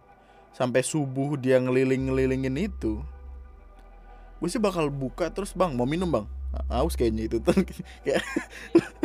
sampai 0.51 0.83
subuh 0.83 1.39
dia 1.39 1.55
ngeliling-ngelilingin 1.63 2.67
itu 2.67 2.99
gue 4.39 4.49
sih 4.51 4.59
bakal 4.59 4.87
buka 4.91 5.31
terus 5.31 5.51
bang 5.55 5.75
mau 5.75 5.87
minum 5.87 6.07
bang 6.07 6.27
aus 6.69 6.97
kayaknya 6.97 7.29
itu 7.29 7.37
tuh 7.41 7.53
kayak 8.05 8.25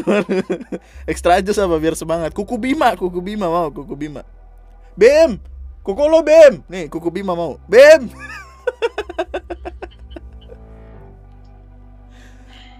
ekstra 1.10 1.40
aja 1.40 1.52
sama 1.52 1.76
biar 1.76 1.92
semangat. 1.96 2.32
Kuku 2.32 2.56
bima 2.56 2.96
kuku 2.96 3.20
bima 3.20 3.48
mau 3.48 3.68
kuku 3.68 3.92
bima. 3.96 4.24
Bem! 4.96 5.36
Kuku 5.84 6.04
lo 6.08 6.24
bem! 6.24 6.64
Nih 6.72 6.88
kuku 6.88 7.12
bima 7.12 7.36
mau. 7.36 7.60
Bem! 7.68 8.08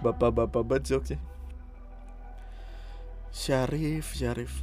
Bapak-bapak 0.05 0.65
bajok 0.69 1.17
sih 1.17 1.21
Syarif 3.33 4.13
Syarif. 4.13 4.61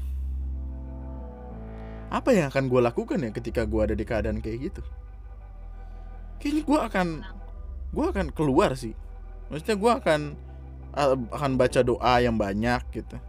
Apa 2.14 2.30
yang 2.36 2.52
akan 2.54 2.70
gue 2.70 2.82
lakukan 2.84 3.24
ya 3.24 3.32
ketika 3.34 3.66
gue 3.66 3.82
ada 3.82 3.96
di 3.98 4.06
keadaan 4.06 4.38
kayak 4.38 4.70
gitu? 4.70 4.82
Kayaknya 6.38 6.64
gue 6.66 6.80
akan 6.80 7.08
gue 7.92 8.06
akan 8.06 8.28
keluar 8.32 8.78
sih 8.78 8.94
maksudnya 9.52 9.76
gue 9.76 9.92
akan 9.92 10.22
akan 11.32 11.52
baca 11.60 11.80
doa 11.84 12.14
yang 12.24 12.40
banyak 12.40 12.80
gitu. 12.96 13.20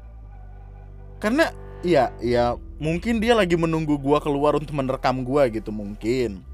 Karena 1.18 1.50
ya 1.82 2.14
ya 2.22 2.54
mungkin 2.78 3.18
dia 3.18 3.35
lagi 3.35 3.58
menunggu 3.58 3.98
gue 3.98 4.18
keluar 4.22 4.54
untuk 4.54 4.74
menerkam 4.78 5.26
gue 5.26 5.42
gitu 5.58 5.74
mungkin. 5.74 6.46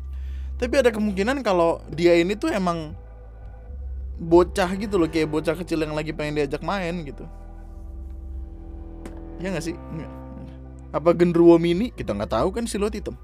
Tapi 0.57 0.75
ada 0.75 0.91
kemungkinan 0.91 1.45
kalau 1.45 1.85
dia 1.93 2.17
ini 2.17 2.33
tuh 2.35 2.51
emang 2.51 2.97
bocah 4.19 4.75
gitu 4.75 4.99
loh 4.99 5.07
kayak 5.07 5.31
bocah 5.31 5.55
kecil 5.55 5.85
yang 5.85 5.95
lagi 5.95 6.11
pengen 6.17 6.41
diajak 6.41 6.65
main 6.65 7.07
gitu. 7.07 7.29
Ya 9.39 9.55
nggak 9.55 9.63
sih? 9.69 9.77
Apa 10.91 11.15
genderuwo 11.15 11.61
mini? 11.61 11.95
Kita 11.95 12.17
nggak 12.17 12.33
tahu 12.35 12.49
kan 12.51 12.67
siluet 12.67 12.99
hitam 12.99 13.15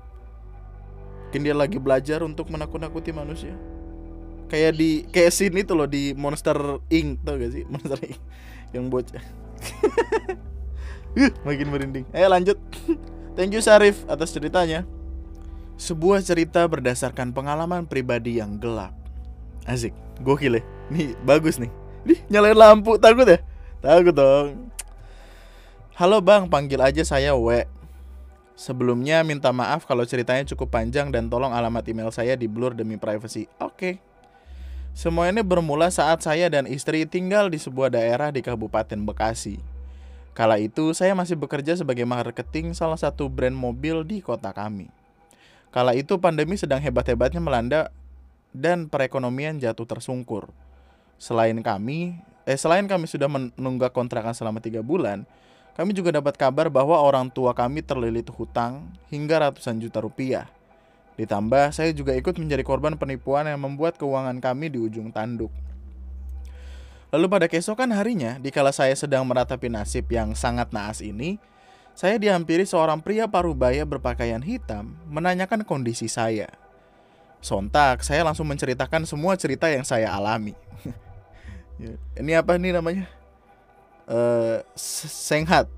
mungkin 1.34 1.50
dia 1.50 1.56
lagi 1.58 1.82
belajar 1.82 2.22
untuk 2.22 2.46
menakut-nakuti 2.46 3.10
manusia 3.10 3.58
kayak 4.48 4.72
di 4.76 5.04
kayak 5.08 5.32
scene 5.32 5.64
itu 5.64 5.72
loh 5.72 5.88
di 5.88 6.12
Monster 6.14 6.80
Inc 6.92 7.22
tau 7.24 7.36
gak 7.36 7.52
sih? 7.52 7.64
Monster 7.72 7.98
Inc 8.04 8.20
yang 8.74 8.90
bocah 8.90 9.22
uh, 11.20 11.32
makin 11.46 11.66
merinding. 11.70 12.04
Ayo 12.10 12.26
lanjut. 12.28 12.58
Thank 13.38 13.54
you 13.54 13.62
Sarif 13.62 14.02
atas 14.06 14.34
ceritanya. 14.34 14.86
Sebuah 15.74 16.22
cerita 16.22 16.62
berdasarkan 16.70 17.34
pengalaman 17.34 17.86
pribadi 17.86 18.38
yang 18.38 18.58
gelap. 18.58 18.94
Asik. 19.66 19.94
Gokil 20.22 20.60
ya. 20.60 20.62
Nih 20.90 21.18
bagus 21.26 21.58
nih. 21.58 21.70
Nih 22.06 22.18
nyalain 22.30 22.58
lampu. 22.58 22.94
Takut 22.98 23.26
ya? 23.26 23.42
Takut 23.82 24.14
dong. 24.14 24.70
Halo 25.98 26.22
bang. 26.22 26.46
Panggil 26.46 26.78
aja 26.78 27.02
saya 27.02 27.34
W. 27.34 27.66
Sebelumnya 28.54 29.26
minta 29.26 29.50
maaf 29.50 29.82
kalau 29.82 30.06
ceritanya 30.06 30.46
cukup 30.46 30.70
panjang 30.70 31.10
dan 31.10 31.26
tolong 31.26 31.50
alamat 31.50 31.82
email 31.90 32.14
saya 32.14 32.38
di 32.38 32.46
blur 32.46 32.70
demi 32.70 32.94
privacy. 32.94 33.50
Oke. 33.58 33.74
Okay. 33.98 34.13
Semua 34.94 35.26
ini 35.26 35.42
bermula 35.42 35.90
saat 35.90 36.22
saya 36.22 36.46
dan 36.46 36.70
istri 36.70 37.02
tinggal 37.02 37.50
di 37.50 37.58
sebuah 37.58 37.90
daerah 37.90 38.30
di 38.30 38.38
Kabupaten 38.38 39.02
Bekasi. 39.02 39.58
Kala 40.38 40.62
itu 40.62 40.94
saya 40.94 41.18
masih 41.18 41.34
bekerja 41.34 41.74
sebagai 41.74 42.06
marketing 42.06 42.78
salah 42.78 42.94
satu 42.94 43.26
brand 43.26 43.58
mobil 43.58 44.06
di 44.06 44.22
kota 44.22 44.54
kami. 44.54 44.86
Kala 45.74 45.98
itu 45.98 46.14
pandemi 46.22 46.54
sedang 46.54 46.78
hebat-hebatnya 46.78 47.42
melanda 47.42 47.90
dan 48.54 48.86
perekonomian 48.86 49.58
jatuh 49.58 49.82
tersungkur. 49.82 50.54
Selain 51.18 51.58
kami, 51.58 52.14
eh 52.46 52.54
selain 52.54 52.86
kami 52.86 53.10
sudah 53.10 53.26
menunggak 53.26 53.90
kontrakan 53.90 54.30
selama 54.30 54.62
tiga 54.62 54.78
bulan, 54.78 55.26
kami 55.74 55.90
juga 55.90 56.14
dapat 56.14 56.38
kabar 56.38 56.70
bahwa 56.70 56.94
orang 57.02 57.26
tua 57.34 57.50
kami 57.50 57.82
terlilit 57.82 58.30
hutang 58.30 58.94
hingga 59.10 59.50
ratusan 59.50 59.82
juta 59.82 59.98
rupiah. 59.98 60.46
Ditambah, 61.14 61.70
saya 61.70 61.94
juga 61.94 62.10
ikut 62.18 62.34
menjadi 62.42 62.66
korban 62.66 62.98
penipuan 62.98 63.46
yang 63.46 63.62
membuat 63.62 63.94
keuangan 63.94 64.42
kami 64.42 64.66
di 64.66 64.82
ujung 64.82 65.14
tanduk. 65.14 65.50
Lalu 67.14 67.26
pada 67.30 67.46
keesokan 67.46 67.94
harinya, 67.94 68.42
dikala 68.42 68.74
saya 68.74 68.90
sedang 68.98 69.22
meratapi 69.22 69.70
nasib 69.70 70.10
yang 70.10 70.34
sangat 70.34 70.74
naas 70.74 70.98
ini, 70.98 71.38
saya 71.94 72.18
dihampiri 72.18 72.66
seorang 72.66 72.98
pria 72.98 73.30
parubaya 73.30 73.86
berpakaian 73.86 74.42
hitam 74.42 74.98
menanyakan 75.06 75.62
kondisi 75.62 76.10
saya. 76.10 76.50
Sontak, 77.38 78.02
saya 78.02 78.26
langsung 78.26 78.50
menceritakan 78.50 79.06
semua 79.06 79.38
cerita 79.38 79.70
yang 79.70 79.86
saya 79.86 80.10
alami. 80.10 80.58
ini 82.18 82.34
apa 82.34 82.58
nih 82.58 82.74
namanya? 82.74 83.06
Uh, 84.10 84.58
senghat, 84.74 85.70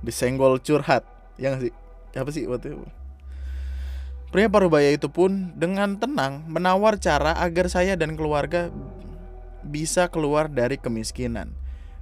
disenggol 0.00 0.56
curhat, 0.56 1.04
ya 1.36 1.52
gak 1.52 1.68
sih? 1.68 1.74
Apa 2.16 2.30
sih 2.32 2.48
waktu 2.48 2.72
itu? 2.72 3.01
Pria 4.32 4.48
parubaya 4.48 4.88
itu 4.88 5.12
pun 5.12 5.52
dengan 5.60 6.00
tenang 6.00 6.48
menawar 6.48 6.96
cara 6.96 7.36
agar 7.36 7.68
saya 7.68 8.00
dan 8.00 8.16
keluarga 8.16 8.72
bisa 9.60 10.08
keluar 10.08 10.48
dari 10.48 10.80
kemiskinan, 10.80 11.52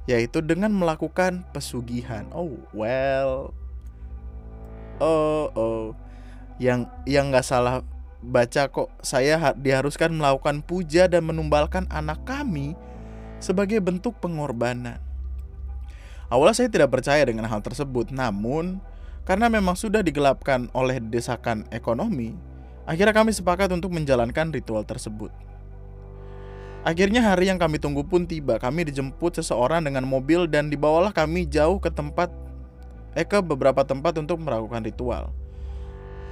yaitu 0.06 0.38
dengan 0.38 0.70
melakukan 0.70 1.42
pesugihan. 1.50 2.30
Oh, 2.30 2.54
well. 2.70 3.50
Oh, 5.02 5.50
oh. 5.58 5.86
Yang 6.62 6.86
yang 7.02 7.34
nggak 7.34 7.42
salah 7.42 7.82
baca 8.22 8.70
kok 8.70 8.94
saya 9.02 9.50
diharuskan 9.58 10.14
melakukan 10.14 10.62
puja 10.62 11.10
dan 11.10 11.26
menumbalkan 11.26 11.90
anak 11.90 12.22
kami 12.22 12.78
sebagai 13.42 13.82
bentuk 13.82 14.22
pengorbanan. 14.22 15.02
Awalnya 16.30 16.62
saya 16.62 16.70
tidak 16.70 16.94
percaya 16.94 17.26
dengan 17.26 17.50
hal 17.50 17.58
tersebut, 17.58 18.14
namun 18.14 18.78
karena 19.30 19.46
memang 19.46 19.78
sudah 19.78 20.02
digelapkan 20.02 20.66
oleh 20.74 20.98
desakan 20.98 21.62
ekonomi, 21.70 22.34
akhirnya 22.82 23.14
kami 23.14 23.30
sepakat 23.30 23.70
untuk 23.70 23.94
menjalankan 23.94 24.50
ritual 24.50 24.82
tersebut. 24.82 25.30
Akhirnya 26.82 27.22
hari 27.22 27.46
yang 27.46 27.54
kami 27.54 27.78
tunggu 27.78 28.02
pun 28.02 28.26
tiba. 28.26 28.58
Kami 28.58 28.90
dijemput 28.90 29.38
seseorang 29.38 29.86
dengan 29.86 30.02
mobil 30.02 30.50
dan 30.50 30.66
dibawalah 30.66 31.14
kami 31.14 31.46
jauh 31.46 31.78
ke 31.78 31.94
tempat 31.94 32.26
eh 33.14 33.22
ke 33.22 33.38
beberapa 33.38 33.86
tempat 33.86 34.18
untuk 34.18 34.42
melakukan 34.42 34.82
ritual. 34.82 35.30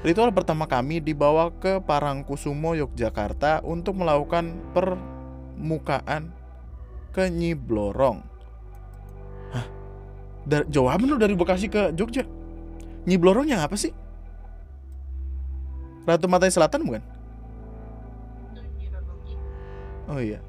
Ritual 0.03 0.35
pertama 0.35 0.67
kami 0.67 0.99
dibawa 0.99 1.55
ke 1.55 1.79
Parangkusumo 1.79 2.75
Yogyakarta 2.75 3.63
untuk 3.63 3.95
melakukan 3.95 4.59
permukaan 4.75 6.35
ke 7.15 7.31
Nyiblorong. 7.31 8.27
Hah? 9.55 9.67
jawaban 10.67 11.07
lu 11.07 11.15
dari 11.15 11.39
Bekasi 11.39 11.71
ke 11.71 11.95
Jogja? 11.95 12.38
Nyi 13.09 13.17
Blorong 13.17 13.49
yang 13.49 13.65
apa 13.65 13.73
sih? 13.73 13.97
Ratu 16.05 16.29
Matai 16.29 16.53
Selatan 16.53 16.85
bukan? 16.85 17.01
Oh 20.09 20.21
iya. 20.21 20.41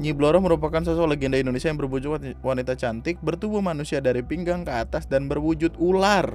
Nyi 0.00 0.10
Bloro 0.10 0.42
merupakan 0.42 0.82
sosok 0.82 1.06
legenda 1.16 1.38
Indonesia 1.38 1.70
yang 1.70 1.78
berwujud 1.78 2.40
wanita 2.42 2.74
cantik, 2.74 3.20
bertubuh 3.22 3.62
manusia 3.62 4.02
dari 4.02 4.26
pinggang 4.26 4.66
ke 4.66 4.72
atas 4.72 5.06
dan 5.06 5.30
berwujud 5.30 5.76
ular 5.78 6.26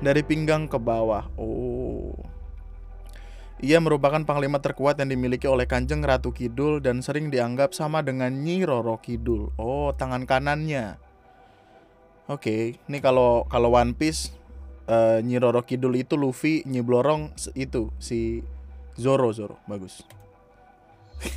dari 0.00 0.22
pinggang 0.24 0.70
ke 0.70 0.78
bawah. 0.80 1.26
Oh. 1.36 2.16
Ia 3.58 3.82
merupakan 3.82 4.22
panglima 4.22 4.62
terkuat 4.62 5.02
yang 5.02 5.10
dimiliki 5.10 5.50
oleh 5.50 5.66
Kanjeng 5.66 6.00
Ratu 6.00 6.30
Kidul 6.30 6.78
dan 6.78 7.02
sering 7.02 7.28
dianggap 7.28 7.74
sama 7.74 8.06
dengan 8.06 8.30
Nyi 8.30 8.62
Roro 8.62 9.02
Kidul. 9.02 9.50
Oh, 9.58 9.90
tangan 9.98 10.24
kanannya. 10.24 11.07
Oke, 12.28 12.76
okay. 12.76 12.92
ini 12.92 13.00
kalau 13.00 13.48
kalau 13.48 13.72
One 13.72 13.96
Piece 13.96 14.36
uh, 14.84 15.24
Nyi 15.24 15.40
Roro 15.40 15.64
Kidul 15.64 15.96
itu 15.96 16.12
Luffy, 16.20 16.60
Nyi 16.68 16.84
Blorong 16.84 17.32
itu 17.56 17.88
si 17.96 18.44
Zoro 19.00 19.32
Zoro, 19.32 19.56
bagus. 19.64 20.04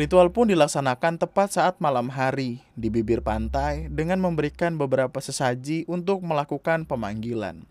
Ritual 0.00 0.34
pun 0.34 0.50
dilaksanakan 0.50 1.22
tepat 1.22 1.54
saat 1.54 1.78
malam 1.78 2.10
hari 2.10 2.58
di 2.74 2.90
bibir 2.90 3.22
pantai 3.22 3.86
dengan 3.86 4.18
memberikan 4.18 4.74
beberapa 4.74 5.22
sesaji 5.22 5.86
untuk 5.86 6.26
melakukan 6.26 6.90
pemanggilan. 6.90 7.62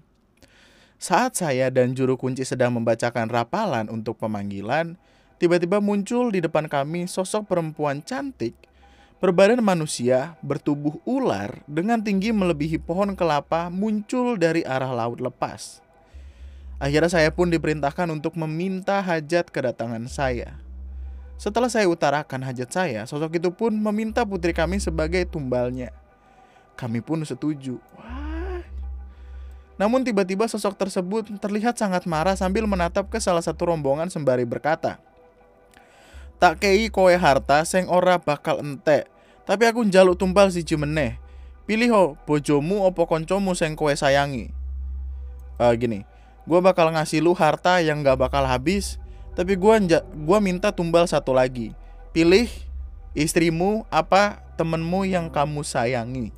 Saat 0.96 1.36
saya 1.36 1.68
dan 1.68 1.92
juru 1.92 2.16
kunci 2.16 2.48
sedang 2.48 2.80
membacakan 2.80 3.28
rapalan 3.28 3.92
untuk 3.92 4.16
pemanggilan, 4.16 4.96
tiba-tiba 5.36 5.84
muncul 5.84 6.32
di 6.32 6.40
depan 6.40 6.72
kami 6.72 7.04
sosok 7.12 7.52
perempuan 7.52 8.00
cantik, 8.00 8.56
berbadan 9.24 9.64
manusia, 9.64 10.36
bertubuh 10.44 11.00
ular, 11.08 11.64
dengan 11.64 12.04
tinggi 12.04 12.36
melebihi 12.36 12.76
pohon 12.76 13.16
kelapa 13.16 13.72
muncul 13.72 14.36
dari 14.36 14.68
arah 14.68 14.92
laut 14.92 15.24
lepas. 15.24 15.80
Akhirnya 16.76 17.08
saya 17.08 17.32
pun 17.32 17.48
diperintahkan 17.48 18.12
untuk 18.12 18.36
meminta 18.36 19.00
hajat 19.00 19.48
kedatangan 19.48 20.12
saya. 20.12 20.60
Setelah 21.40 21.72
saya 21.72 21.88
utarakan 21.88 22.44
hajat 22.44 22.68
saya, 22.68 23.02
sosok 23.08 23.40
itu 23.40 23.48
pun 23.48 23.72
meminta 23.72 24.28
putri 24.28 24.52
kami 24.52 24.84
sebagai 24.84 25.24
tumbalnya. 25.24 25.96
Kami 26.76 27.00
pun 27.00 27.24
setuju. 27.24 27.80
Wah. 27.96 28.60
Namun 29.80 30.04
tiba-tiba 30.04 30.52
sosok 30.52 30.76
tersebut 30.76 31.32
terlihat 31.40 31.80
sangat 31.80 32.04
marah 32.04 32.36
sambil 32.36 32.68
menatap 32.68 33.08
ke 33.08 33.24
salah 33.24 33.40
satu 33.42 33.72
rombongan 33.72 34.12
sembari 34.12 34.44
berkata, 34.44 35.00
Tak 36.44 36.60
kei 36.60 36.92
kowe 36.92 37.16
harta 37.16 37.64
seng 37.64 37.88
ora 37.88 38.20
bakal 38.20 38.60
ente, 38.60 39.08
tapi 39.44 39.68
aku 39.68 39.84
njaluk 39.84 40.16
tumbal 40.16 40.52
si 40.52 40.64
meneh. 40.76 41.20
Pilih 41.64 41.90
ho, 41.96 42.04
bojomu 42.28 42.84
opo 42.84 43.08
koncomu 43.08 43.56
seng 43.56 43.80
kowe 43.80 43.92
sayangi. 43.96 44.52
Uh, 45.56 45.72
gini, 45.80 46.04
gue 46.44 46.60
bakal 46.60 46.92
ngasih 46.92 47.24
lu 47.24 47.32
harta 47.32 47.80
yang 47.80 48.04
gak 48.04 48.20
bakal 48.20 48.44
habis 48.44 49.00
tapi 49.34 49.58
gua 49.58 49.82
gua 50.14 50.38
minta 50.38 50.70
tumbal 50.70 51.10
satu 51.10 51.34
lagi. 51.34 51.74
Pilih 52.14 52.46
istrimu 53.18 53.86
apa 53.90 54.42
temenmu 54.54 55.10
yang 55.10 55.34
kamu 55.34 55.66
sayangi. 55.66 56.30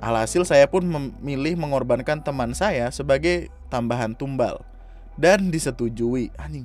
Alhasil 0.00 0.48
saya 0.48 0.64
pun 0.64 0.80
memilih 0.80 1.60
mengorbankan 1.60 2.24
teman 2.24 2.56
saya 2.56 2.88
sebagai 2.88 3.52
tambahan 3.68 4.16
tumbal 4.16 4.64
dan 5.20 5.52
disetujui. 5.52 6.32
Anjing. 6.40 6.64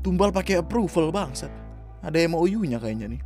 Tumbal 0.00 0.32
pakai 0.32 0.64
approval 0.64 1.12
bangsat. 1.12 1.52
Ada 2.00 2.24
MOU-nya 2.32 2.80
kayaknya 2.80 3.12
nih. 3.12 3.22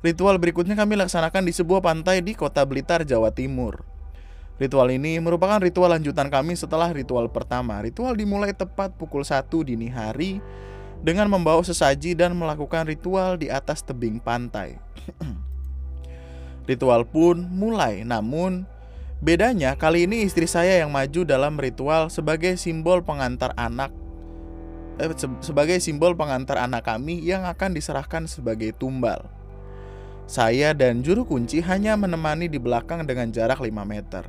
Ritual 0.00 0.40
berikutnya 0.40 0.72
kami 0.80 0.96
laksanakan 0.96 1.44
di 1.44 1.52
sebuah 1.52 1.84
pantai 1.84 2.24
di 2.24 2.32
Kota 2.32 2.64
Blitar, 2.64 3.04
Jawa 3.04 3.28
Timur. 3.36 3.84
Ritual 4.56 4.96
ini 4.96 5.20
merupakan 5.20 5.60
ritual 5.60 5.92
lanjutan 5.92 6.32
kami 6.32 6.56
setelah 6.56 6.88
ritual 6.88 7.28
pertama. 7.28 7.80
Ritual 7.84 8.16
dimulai 8.16 8.56
tepat 8.56 8.96
pukul 8.96 9.24
1 9.24 9.44
dini 9.64 9.92
hari 9.92 10.40
dengan 11.04 11.28
membawa 11.28 11.60
sesaji 11.60 12.16
dan 12.16 12.32
melakukan 12.32 12.88
ritual 12.88 13.36
di 13.36 13.52
atas 13.52 13.84
tebing 13.84 14.20
pantai. 14.20 14.80
ritual 16.70 17.04
pun 17.04 17.44
mulai, 17.52 18.00
namun 18.00 18.64
bedanya 19.20 19.76
kali 19.76 20.08
ini 20.08 20.24
istri 20.24 20.48
saya 20.48 20.80
yang 20.80 20.92
maju 20.92 21.28
dalam 21.28 21.60
ritual 21.60 22.08
sebagai 22.08 22.56
simbol 22.56 23.04
pengantar 23.04 23.52
anak 23.56 23.92
eh, 24.96 25.12
sebagai 25.44 25.76
simbol 25.76 26.16
pengantar 26.16 26.56
anak 26.56 26.88
kami 26.88 27.20
yang 27.20 27.44
akan 27.44 27.76
diserahkan 27.76 28.24
sebagai 28.28 28.72
tumbal. 28.76 29.39
Saya 30.30 30.70
dan 30.78 31.02
juru 31.02 31.26
kunci 31.26 31.58
hanya 31.58 31.98
menemani 31.98 32.46
di 32.46 32.54
belakang 32.62 33.02
dengan 33.02 33.34
jarak 33.34 33.58
5 33.58 33.66
meter. 33.82 34.22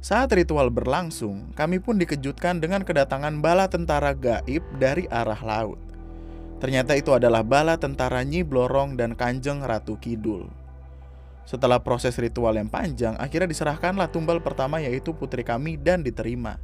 Saat 0.00 0.32
ritual 0.32 0.72
berlangsung, 0.72 1.52
kami 1.52 1.76
pun 1.76 2.00
dikejutkan 2.00 2.56
dengan 2.56 2.80
kedatangan 2.80 3.36
bala 3.44 3.68
tentara 3.68 4.16
gaib 4.16 4.64
dari 4.80 5.04
arah 5.12 5.36
laut. 5.44 5.76
Ternyata 6.56 6.96
itu 6.96 7.12
adalah 7.12 7.44
bala 7.44 7.76
tentara 7.76 8.24
Nyi 8.24 8.48
Blorong 8.48 8.96
dan 8.96 9.12
Kanjeng 9.12 9.60
Ratu 9.60 10.00
Kidul. 10.00 10.48
Setelah 11.44 11.84
proses 11.84 12.16
ritual 12.16 12.56
yang 12.56 12.72
panjang, 12.72 13.12
akhirnya 13.20 13.52
diserahkanlah 13.52 14.08
tumbal 14.08 14.40
pertama 14.40 14.80
yaitu 14.80 15.12
putri 15.12 15.44
kami 15.44 15.76
dan 15.76 16.00
diterima. 16.00 16.56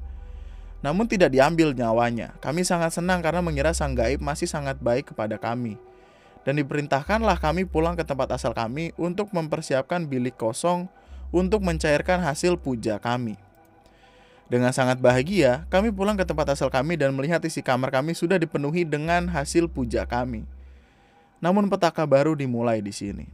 Namun 0.80 1.04
tidak 1.04 1.36
diambil 1.36 1.76
nyawanya. 1.76 2.40
Kami 2.40 2.64
sangat 2.64 2.96
senang 2.96 3.20
karena 3.20 3.44
mengira 3.44 3.76
sang 3.76 3.92
gaib 3.92 4.24
masih 4.24 4.48
sangat 4.48 4.80
baik 4.80 5.12
kepada 5.12 5.36
kami. 5.36 5.76
Dan 6.50 6.58
diperintahkanlah 6.66 7.38
kami 7.38 7.62
pulang 7.62 7.94
ke 7.94 8.02
tempat 8.02 8.34
asal 8.34 8.50
kami 8.50 8.90
untuk 8.98 9.30
mempersiapkan 9.30 10.02
bilik 10.02 10.34
kosong 10.34 10.90
untuk 11.30 11.62
mencairkan 11.62 12.18
hasil 12.18 12.58
puja 12.58 12.98
kami. 12.98 13.38
Dengan 14.50 14.74
sangat 14.74 14.98
bahagia, 14.98 15.62
kami 15.70 15.94
pulang 15.94 16.18
ke 16.18 16.26
tempat 16.26 16.58
asal 16.58 16.66
kami 16.66 16.98
dan 16.98 17.14
melihat 17.14 17.38
isi 17.46 17.62
kamar 17.62 17.94
kami 17.94 18.18
sudah 18.18 18.34
dipenuhi 18.34 18.82
dengan 18.82 19.30
hasil 19.30 19.70
puja 19.70 20.02
kami. 20.02 20.42
Namun 21.38 21.70
petaka 21.70 22.02
baru 22.02 22.34
dimulai 22.34 22.82
di 22.82 22.90
sini. 22.90 23.30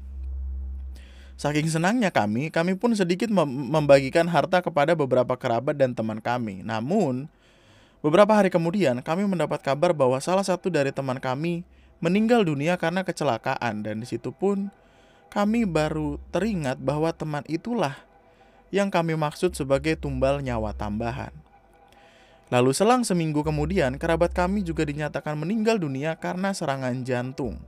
Saking 1.41 1.73
senangnya 1.73 2.13
kami, 2.13 2.53
kami 2.53 2.77
pun 2.77 2.93
sedikit 2.93 3.33
membagikan 3.33 4.29
harta 4.29 4.61
kepada 4.61 4.93
beberapa 4.93 5.33
kerabat 5.41 5.73
dan 5.73 5.97
teman 5.97 6.21
kami. 6.21 6.61
Namun, 6.61 7.33
beberapa 8.05 8.37
hari 8.37 8.53
kemudian 8.53 9.01
kami 9.01 9.25
mendapat 9.25 9.65
kabar 9.65 9.97
bahwa 9.97 10.21
salah 10.21 10.45
satu 10.45 10.69
dari 10.69 10.93
teman 10.93 11.17
kami 11.17 11.65
meninggal 12.01 12.45
dunia 12.45 12.77
karena 12.77 13.03
kecelakaan 13.03 13.85
dan 13.85 14.03
di 14.03 14.07
situ 14.09 14.33
pun 14.33 14.69
kami 15.33 15.69
baru 15.69 16.17
teringat 16.33 16.81
bahwa 16.81 17.13
teman 17.13 17.45
itulah 17.49 17.97
yang 18.73 18.89
kami 18.89 19.15
maksud 19.15 19.53
sebagai 19.55 19.97
tumbal 19.97 20.41
nyawa 20.41 20.73
tambahan. 20.73 21.33
Lalu 22.47 22.71
selang 22.71 23.03
seminggu 23.03 23.43
kemudian, 23.43 23.99
kerabat 23.99 24.31
kami 24.31 24.63
juga 24.63 24.87
dinyatakan 24.87 25.35
meninggal 25.35 25.83
dunia 25.83 26.15
karena 26.15 26.55
serangan 26.55 26.95
jantung. 27.03 27.59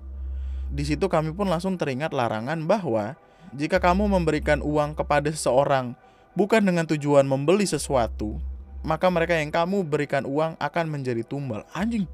Di 0.70 0.86
situ 0.86 1.10
kami 1.10 1.34
pun 1.34 1.50
langsung 1.50 1.74
teringat 1.74 2.14
larangan 2.14 2.62
bahwa 2.62 3.18
jika 3.56 3.82
kamu 3.82 4.06
memberikan 4.06 4.62
uang 4.62 4.94
kepada 4.94 5.32
seseorang 5.34 5.98
bukan 6.38 6.62
dengan 6.62 6.86
tujuan 6.86 7.26
membeli 7.26 7.66
sesuatu, 7.66 8.38
maka 8.86 9.10
mereka 9.10 9.34
yang 9.34 9.50
kamu 9.50 9.82
berikan 9.82 10.22
uang 10.22 10.54
akan 10.62 10.86
menjadi 10.86 11.26
tumbal. 11.26 11.66
Anjing. 11.74 12.06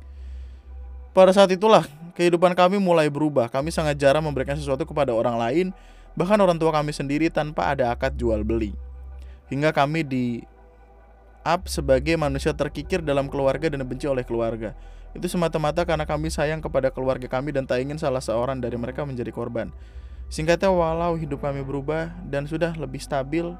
Pada 1.12 1.36
saat 1.36 1.52
itulah 1.52 1.84
kehidupan 2.14 2.54
kami 2.54 2.78
mulai 2.78 3.10
berubah. 3.10 3.50
Kami 3.50 3.74
sangat 3.74 3.98
jarang 3.98 4.24
memberikan 4.24 4.54
sesuatu 4.56 4.86
kepada 4.86 5.10
orang 5.10 5.36
lain, 5.36 5.66
bahkan 6.14 6.38
orang 6.38 6.56
tua 6.56 6.70
kami 6.70 6.94
sendiri 6.94 7.28
tanpa 7.28 7.74
ada 7.74 7.90
akad 7.90 8.14
jual 8.14 8.40
beli. 8.46 8.72
Hingga 9.50 9.74
kami 9.74 10.06
di 10.06 10.24
up 11.44 11.68
sebagai 11.68 12.16
manusia 12.16 12.56
terkikir 12.56 13.04
dalam 13.04 13.28
keluarga 13.28 13.68
dan 13.68 13.84
dibenci 13.84 14.08
oleh 14.08 14.24
keluarga. 14.24 14.72
Itu 15.12 15.30
semata-mata 15.30 15.86
karena 15.86 16.08
kami 16.08 16.32
sayang 16.32 16.58
kepada 16.58 16.90
keluarga 16.90 17.28
kami 17.30 17.54
dan 17.54 17.68
tak 17.68 17.84
ingin 17.84 18.00
salah 18.00 18.24
seorang 18.24 18.58
dari 18.58 18.74
mereka 18.74 19.06
menjadi 19.06 19.30
korban. 19.30 19.70
Singkatnya 20.32 20.72
walau 20.72 21.14
hidup 21.14 21.44
kami 21.44 21.62
berubah 21.62 22.10
dan 22.26 22.48
sudah 22.48 22.74
lebih 22.74 22.98
stabil, 22.98 23.54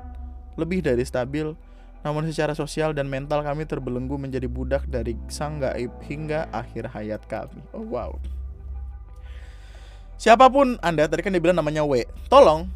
lebih 0.58 0.82
dari 0.82 1.04
stabil, 1.06 1.54
namun 2.02 2.26
secara 2.26 2.56
sosial 2.56 2.90
dan 2.90 3.06
mental 3.06 3.46
kami 3.46 3.68
terbelenggu 3.68 4.18
menjadi 4.18 4.50
budak 4.50 4.84
dari 4.90 5.14
sang 5.30 5.62
gaib 5.62 5.92
hingga 6.04 6.50
akhir 6.50 6.90
hayat 6.90 7.22
kami. 7.30 7.62
Oh 7.70 7.86
wow. 7.86 8.18
Siapa 10.14 10.48
pun 10.48 10.80
Anda 10.80 11.04
tadi 11.10 11.20
kan 11.20 11.34
dibilang 11.34 11.58
namanya 11.60 11.84
W. 11.84 12.06
Tolong 12.32 12.66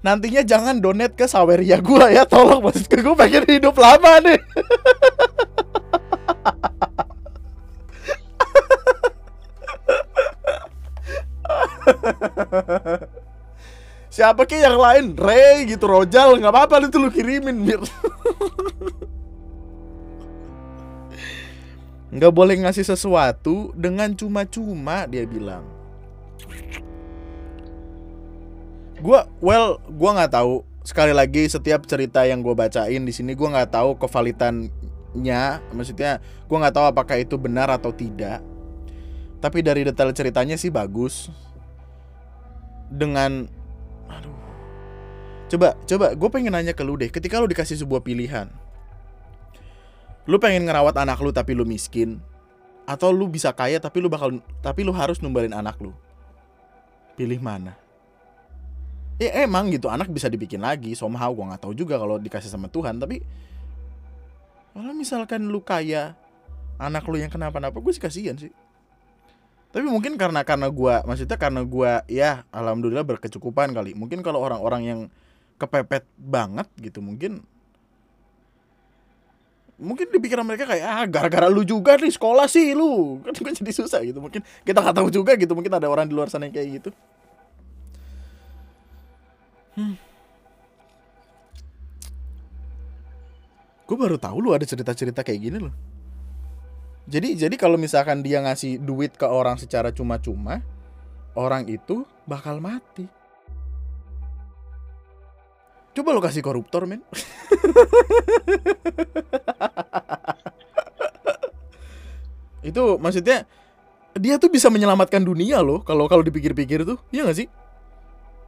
nantinya 0.00 0.40
jangan 0.40 0.80
donate 0.80 1.12
ke 1.12 1.28
Saweria 1.28 1.76
gua 1.84 2.08
ya, 2.08 2.24
tolong 2.24 2.64
maksudku 2.64 3.04
gue 3.04 3.16
pengen 3.16 3.44
hidup 3.44 3.76
lama 3.76 4.16
nih. 4.24 4.40
Siapa 14.10 14.42
ke 14.48 14.58
yang 14.58 14.76
lain? 14.80 15.16
Ray 15.16 15.68
gitu, 15.70 15.86
Rojal, 15.86 16.40
nggak 16.40 16.52
apa-apa 16.52 16.82
itu 16.86 16.98
lu 16.98 17.10
kirimin, 17.12 17.56
Mir. 17.60 17.80
Nggak 22.10 22.32
boleh 22.34 22.58
ngasih 22.58 22.82
sesuatu 22.82 23.70
dengan 23.76 24.10
cuma-cuma 24.16 25.06
dia 25.06 25.22
bilang 25.22 25.79
Gua 29.00 29.24
well, 29.40 29.80
gua 29.88 30.10
nggak 30.16 30.32
tahu. 30.36 30.62
Sekali 30.84 31.12
lagi 31.12 31.44
setiap 31.44 31.84
cerita 31.84 32.24
yang 32.24 32.40
gue 32.40 32.56
bacain 32.56 33.04
di 33.04 33.12
sini 33.12 33.36
gua 33.36 33.52
nggak 33.52 33.76
tahu 33.76 34.00
kevalitannya, 34.00 35.42
maksudnya 35.76 36.24
gua 36.48 36.56
nggak 36.64 36.74
tahu 36.76 36.86
apakah 36.88 37.16
itu 37.20 37.36
benar 37.36 37.68
atau 37.72 37.92
tidak. 37.92 38.40
tapi 39.40 39.64
dari 39.64 39.88
detail 39.88 40.12
ceritanya 40.12 40.60
sih 40.60 40.68
bagus. 40.68 41.32
Dengan 42.92 43.48
aduh. 44.12 44.36
Coba 45.48 45.80
coba 45.88 46.12
gue 46.12 46.28
pengen 46.28 46.52
nanya 46.52 46.76
ke 46.76 46.84
lu 46.84 47.00
deh. 47.00 47.08
Ketika 47.08 47.40
lu 47.40 47.48
dikasih 47.48 47.80
sebuah 47.80 48.04
pilihan 48.04 48.52
lu 50.30 50.36
pengen 50.38 50.68
ngerawat 50.68 50.94
anak 50.94 51.18
lu 51.18 51.34
tapi 51.34 51.58
lu 51.58 51.66
miskin 51.66 52.22
atau 52.84 53.10
lu 53.10 53.26
bisa 53.26 53.50
kaya 53.50 53.82
tapi 53.82 53.98
lu 53.98 54.06
bakal 54.06 54.38
tapi 54.60 54.86
lu 54.86 54.94
harus 54.94 55.18
numbalin 55.18 55.50
anak 55.50 55.74
lu 55.82 55.90
pilih 57.20 57.36
mana? 57.36 57.76
Ya 59.20 59.44
emang 59.44 59.68
gitu 59.68 59.92
anak 59.92 60.08
bisa 60.08 60.32
dibikin 60.32 60.64
lagi 60.64 60.96
somehow 60.96 61.28
gue 61.28 61.44
nggak 61.44 61.60
tahu 61.60 61.76
juga 61.76 62.00
kalau 62.00 62.16
dikasih 62.16 62.48
sama 62.48 62.72
Tuhan 62.72 62.96
tapi 62.96 63.20
kalau 64.72 64.96
misalkan 64.96 65.44
lu 65.52 65.60
kaya 65.60 66.16
anak 66.80 67.04
lu 67.04 67.20
yang 67.20 67.28
kenapa-napa 67.28 67.76
gue 67.84 67.92
sih 67.92 68.00
kasihan 68.00 68.40
sih. 68.40 68.48
Tapi 69.70 69.84
mungkin 69.84 70.16
karena 70.16 70.40
karena 70.40 70.72
gue 70.72 70.94
maksudnya 71.04 71.36
karena 71.36 71.60
gue 71.60 71.92
ya 72.08 72.48
alhamdulillah 72.48 73.04
berkecukupan 73.04 73.76
kali. 73.76 73.92
Mungkin 73.92 74.24
kalau 74.24 74.40
orang-orang 74.40 74.82
yang 74.88 75.00
kepepet 75.60 76.08
banget 76.16 76.72
gitu 76.80 77.04
mungkin 77.04 77.44
mungkin 79.80 80.06
di 80.12 80.18
pikiran 80.20 80.44
mereka 80.44 80.68
kayak 80.68 80.84
ah 80.84 81.04
gara-gara 81.08 81.48
lu 81.48 81.64
juga 81.64 81.96
nih 81.96 82.12
sekolah 82.12 82.46
sih 82.46 82.76
lu 82.76 83.16
kan 83.24 83.32
gue 83.32 83.52
jadi 83.56 83.72
susah 83.72 84.00
gitu 84.04 84.20
mungkin 84.20 84.44
kita 84.62 84.78
nggak 84.78 84.96
tahu 85.00 85.08
juga 85.08 85.34
gitu 85.34 85.56
mungkin 85.56 85.72
ada 85.72 85.88
orang 85.88 86.06
di 86.06 86.14
luar 86.14 86.28
sana 86.28 86.46
yang 86.46 86.54
kayak 86.54 86.68
gitu 86.78 86.90
hmm. 89.80 89.94
gue 93.88 93.96
baru 93.96 94.20
tahu 94.20 94.36
lu 94.38 94.54
ada 94.54 94.68
cerita-cerita 94.68 95.24
kayak 95.24 95.40
gini 95.40 95.58
loh 95.58 95.74
jadi 97.10 97.34
jadi 97.34 97.58
kalau 97.58 97.74
misalkan 97.74 98.22
dia 98.22 98.38
ngasih 98.38 98.78
duit 98.78 99.18
ke 99.18 99.26
orang 99.26 99.58
secara 99.58 99.90
cuma-cuma, 99.90 100.62
orang 101.34 101.66
itu 101.66 102.06
bakal 102.22 102.62
mati. 102.62 103.10
Coba 106.00 106.16
lo 106.16 106.24
kasih 106.24 106.40
koruptor, 106.40 106.88
men. 106.88 107.04
itu 112.64 112.96
maksudnya 112.96 113.44
dia 114.16 114.40
tuh 114.40 114.48
bisa 114.48 114.72
menyelamatkan 114.72 115.20
dunia 115.20 115.60
loh 115.60 115.84
kalau 115.84 116.08
kalau 116.08 116.24
dipikir-pikir 116.24 116.88
tuh. 116.88 116.96
Iya 117.12 117.28
gak 117.28 117.36
sih? 117.36 117.52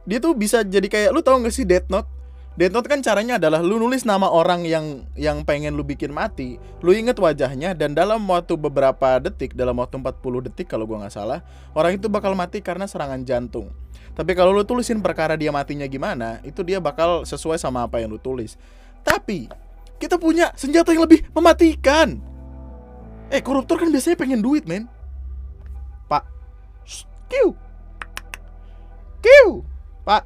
Dia 0.09 0.17
tuh 0.17 0.33
bisa 0.33 0.65
jadi 0.65 0.89
kayak 0.89 1.13
lu 1.13 1.21
tau 1.21 1.37
gak 1.45 1.53
sih 1.53 1.61
Death 1.61 1.93
Note? 1.93 2.09
Death 2.53 2.69
Note 2.69 2.85
kan 2.85 3.01
caranya 3.01 3.41
adalah 3.41 3.65
lu 3.65 3.81
nulis 3.81 4.05
nama 4.05 4.29
orang 4.29 4.61
yang 4.61 5.09
yang 5.17 5.41
pengen 5.41 5.73
lu 5.73 5.81
bikin 5.81 6.13
mati, 6.13 6.61
lu 6.85 6.93
inget 6.93 7.17
wajahnya 7.17 7.73
dan 7.73 7.97
dalam 7.97 8.21
waktu 8.29 8.53
beberapa 8.53 9.17
detik, 9.17 9.57
dalam 9.57 9.73
waktu 9.81 9.97
40 9.97 10.53
detik 10.53 10.69
kalau 10.69 10.85
gua 10.85 11.01
nggak 11.01 11.17
salah, 11.17 11.41
orang 11.73 11.97
itu 11.97 12.05
bakal 12.13 12.37
mati 12.37 12.61
karena 12.61 12.85
serangan 12.85 13.25
jantung. 13.25 13.73
Tapi 14.13 14.37
kalau 14.37 14.53
lu 14.53 14.61
tulisin 14.61 15.01
perkara 15.01 15.33
dia 15.33 15.49
matinya 15.49 15.89
gimana, 15.89 16.45
itu 16.45 16.61
dia 16.61 16.77
bakal 16.77 17.25
sesuai 17.25 17.57
sama 17.57 17.89
apa 17.89 17.97
yang 17.97 18.13
lu 18.13 18.21
tulis. 18.21 18.53
Tapi 19.01 19.49
kita 19.97 20.21
punya 20.21 20.53
senjata 20.53 20.93
yang 20.93 21.09
lebih 21.09 21.25
mematikan. 21.33 22.21
Eh, 23.33 23.41
koruptor 23.41 23.81
kan 23.81 23.89
biasanya 23.89 24.13
pengen 24.13 24.45
duit, 24.45 24.69
men. 24.69 24.85
Pak. 26.05 26.21
Kiu. 27.25 27.57
Kiu. 29.25 29.65
Pak, 30.05 30.21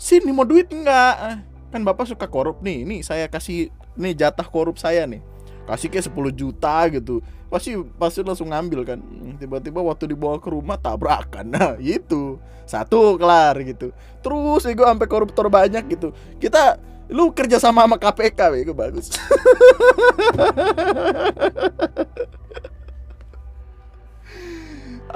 sini 0.00 0.32
mau 0.32 0.48
duit 0.48 0.72
enggak? 0.72 1.44
Kan 1.76 1.84
bapak 1.84 2.08
suka 2.08 2.24
korup 2.24 2.64
nih. 2.64 2.88
Ini 2.88 3.04
saya 3.04 3.28
kasih 3.28 3.68
nih 4.00 4.16
jatah 4.16 4.48
korup 4.48 4.80
saya 4.80 5.04
nih. 5.04 5.20
Kasih 5.68 5.92
kayak 5.92 6.08
10 6.08 6.32
juta 6.32 6.88
gitu. 6.88 7.20
Pasti 7.52 7.76
pasti 8.00 8.24
langsung 8.24 8.48
ngambil 8.48 8.80
kan. 8.88 8.98
Tiba-tiba 9.36 9.84
waktu 9.84 10.08
dibawa 10.16 10.40
ke 10.40 10.48
rumah 10.48 10.80
tabrakan. 10.80 11.44
Nah 11.52 11.76
itu 11.76 12.40
satu 12.64 13.20
kelar 13.20 13.60
gitu. 13.60 13.92
Terus 14.24 14.64
gue 14.64 14.86
sampai 14.88 15.04
koruptor 15.04 15.52
banyak 15.52 15.84
gitu. 15.92 16.16
Kita 16.40 16.80
lu 17.12 17.28
kerja 17.36 17.60
sama 17.60 17.84
sama 17.84 18.00
KPK 18.00 18.40
itu 18.64 18.72
bagus. 18.72 19.12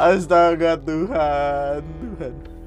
Astaga 0.01 0.81
Tuhan 0.81 1.83
Tuhan 1.83 2.60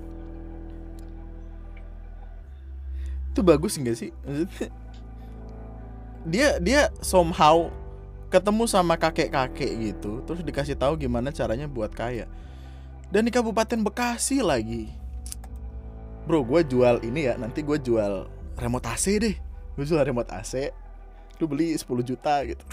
itu 3.34 3.41
bagus 3.41 3.74
nggak 3.82 3.98
sih? 3.98 4.13
Dia 6.30 6.62
dia 6.62 6.93
somehow 7.02 7.74
ketemu 8.30 8.69
sama 8.69 8.93
kakek-kakek 8.93 9.74
gitu 9.93 10.22
terus 10.26 10.46
dikasih 10.46 10.78
tahu 10.78 11.02
gimana 11.02 11.34
caranya 11.34 11.65
buat 11.65 11.89
kaya. 11.89 12.30
Dan 13.10 13.26
di 13.26 13.34
Kabupaten 13.34 13.82
Bekasi 13.82 14.46
lagi. 14.46 14.93
Bro 16.30 16.46
gue 16.46 16.62
jual 16.63 17.02
ini 17.02 17.26
ya 17.28 17.36
nanti 17.36 17.65
gue 17.65 17.82
jual 17.82 18.30
remote 18.62 18.86
AC 18.86 19.17
deh. 19.17 19.36
Gue 19.74 19.86
jual 19.89 20.06
remote 20.06 20.30
AC 20.30 20.69
lu 21.41 21.50
beli 21.50 21.74
10 21.76 21.89
juta 22.06 22.46
gitu. 22.46 22.62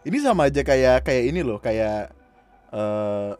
Ini 0.00 0.16
sama 0.24 0.48
aja 0.48 0.64
kayak 0.64 1.04
kayak 1.04 1.28
ini 1.28 1.44
loh 1.44 1.60
kayak 1.60 2.08
uh, 2.74 3.36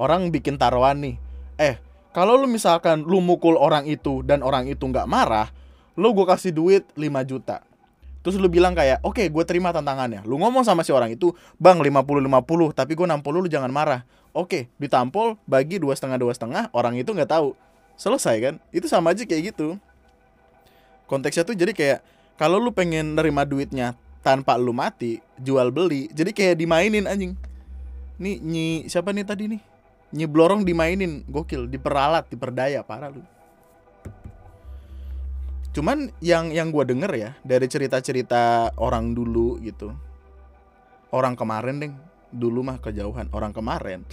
orang 0.00 0.32
bikin 0.32 0.56
taruhan 0.56 1.00
nih. 1.00 1.16
Eh 1.60 1.76
kalau 2.14 2.38
lu 2.38 2.46
misalkan 2.46 3.02
lu 3.02 3.18
mukul 3.18 3.58
orang 3.58 3.84
itu 3.90 4.22
dan 4.22 4.40
orang 4.40 4.70
itu 4.70 4.86
nggak 4.86 5.08
marah 5.10 5.50
lu 5.94 6.10
gue 6.10 6.26
kasih 6.26 6.50
duit 6.50 6.82
5 6.98 7.30
juta. 7.30 7.62
Terus 8.24 8.40
lu 8.40 8.48
bilang 8.48 8.72
kayak 8.72 9.04
oke 9.04 9.20
okay, 9.20 9.26
gue 9.28 9.44
terima 9.46 9.70
tantangannya. 9.70 10.24
Lu 10.26 10.40
ngomong 10.40 10.64
sama 10.64 10.82
si 10.82 10.90
orang 10.90 11.12
itu 11.12 11.36
bang 11.60 11.78
50 11.78 12.24
50 12.24 12.72
tapi 12.74 12.92
gue 12.96 13.06
60 13.06 13.20
lu 13.22 13.48
jangan 13.50 13.70
marah. 13.70 14.02
Oke 14.34 14.48
okay, 14.48 14.62
ditampol 14.82 15.38
bagi 15.46 15.78
dua 15.78 15.94
setengah 15.94 16.18
dua 16.18 16.32
setengah 16.34 16.72
orang 16.74 16.98
itu 16.98 17.14
nggak 17.14 17.30
tahu. 17.30 17.54
Selesai 17.94 18.36
kan? 18.42 18.54
Itu 18.74 18.90
sama 18.90 19.14
aja 19.14 19.22
kayak 19.22 19.54
gitu. 19.54 19.78
Konteksnya 21.06 21.46
tuh 21.46 21.54
jadi 21.54 21.70
kayak 21.70 22.02
kalau 22.34 22.58
lu 22.58 22.74
pengen 22.74 23.14
nerima 23.14 23.46
duitnya 23.46 23.94
tanpa 24.24 24.56
lu 24.56 24.72
mati 24.72 25.20
jual 25.36 25.68
beli 25.68 26.08
jadi 26.10 26.32
kayak 26.32 26.54
dimainin 26.56 27.04
anjing 27.04 27.36
Nih 28.18 28.38
Nyi 28.38 28.86
siapa 28.86 29.10
nih 29.10 29.26
tadi 29.26 29.50
nih? 29.50 29.62
Nyi 30.14 30.26
Blorong 30.30 30.62
dimainin, 30.62 31.26
gokil, 31.26 31.66
diperalat, 31.66 32.30
diperdaya, 32.30 32.86
parah 32.86 33.10
lu. 33.10 33.22
Cuman 35.74 36.14
yang 36.22 36.54
yang 36.54 36.70
gue 36.70 36.86
denger 36.86 37.12
ya 37.18 37.30
dari 37.42 37.66
cerita-cerita 37.66 38.70
orang 38.78 39.10
dulu 39.10 39.58
gitu, 39.58 39.90
orang 41.10 41.34
kemarin 41.34 41.82
deh, 41.82 41.92
dulu 42.30 42.62
mah 42.62 42.78
kejauhan, 42.78 43.26
orang 43.34 43.50
kemarin. 43.50 44.06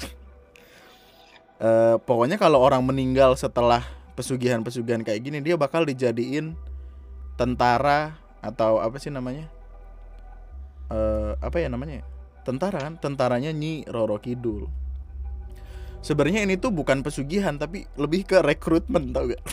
uh, 1.61 2.01
pokoknya 2.09 2.41
kalau 2.41 2.57
orang 2.57 2.81
meninggal 2.81 3.37
setelah 3.37 3.85
pesugihan-pesugihan 4.17 5.05
kayak 5.05 5.21
gini, 5.21 5.37
dia 5.37 5.53
bakal 5.53 5.85
dijadiin 5.85 6.57
tentara 7.37 8.17
atau 8.41 8.81
apa 8.81 8.97
sih 8.97 9.13
namanya? 9.13 9.45
Uh, 10.89 11.37
apa 11.45 11.61
ya 11.61 11.69
namanya? 11.69 12.01
Tentara 12.41 12.81
kan 12.81 12.97
tentaranya 12.97 13.53
Nyi 13.53 13.85
Roro 13.89 14.17
Kidul 14.17 14.67
sebenarnya 16.01 16.45
ini 16.45 16.57
tuh 16.57 16.73
bukan 16.73 17.05
pesugihan 17.05 17.57
tapi 17.57 17.85
lebih 17.95 18.25
ke 18.25 18.41
rekrutmen 18.41 19.13
tau 19.13 19.29
gak 19.29 19.43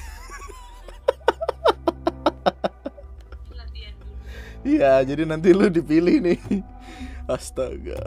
Iya, 4.66 5.00
jadi 5.06 5.22
nanti 5.24 5.54
lu 5.54 5.70
dipilih 5.70 6.18
nih. 6.18 6.38
Astaga. 7.30 8.02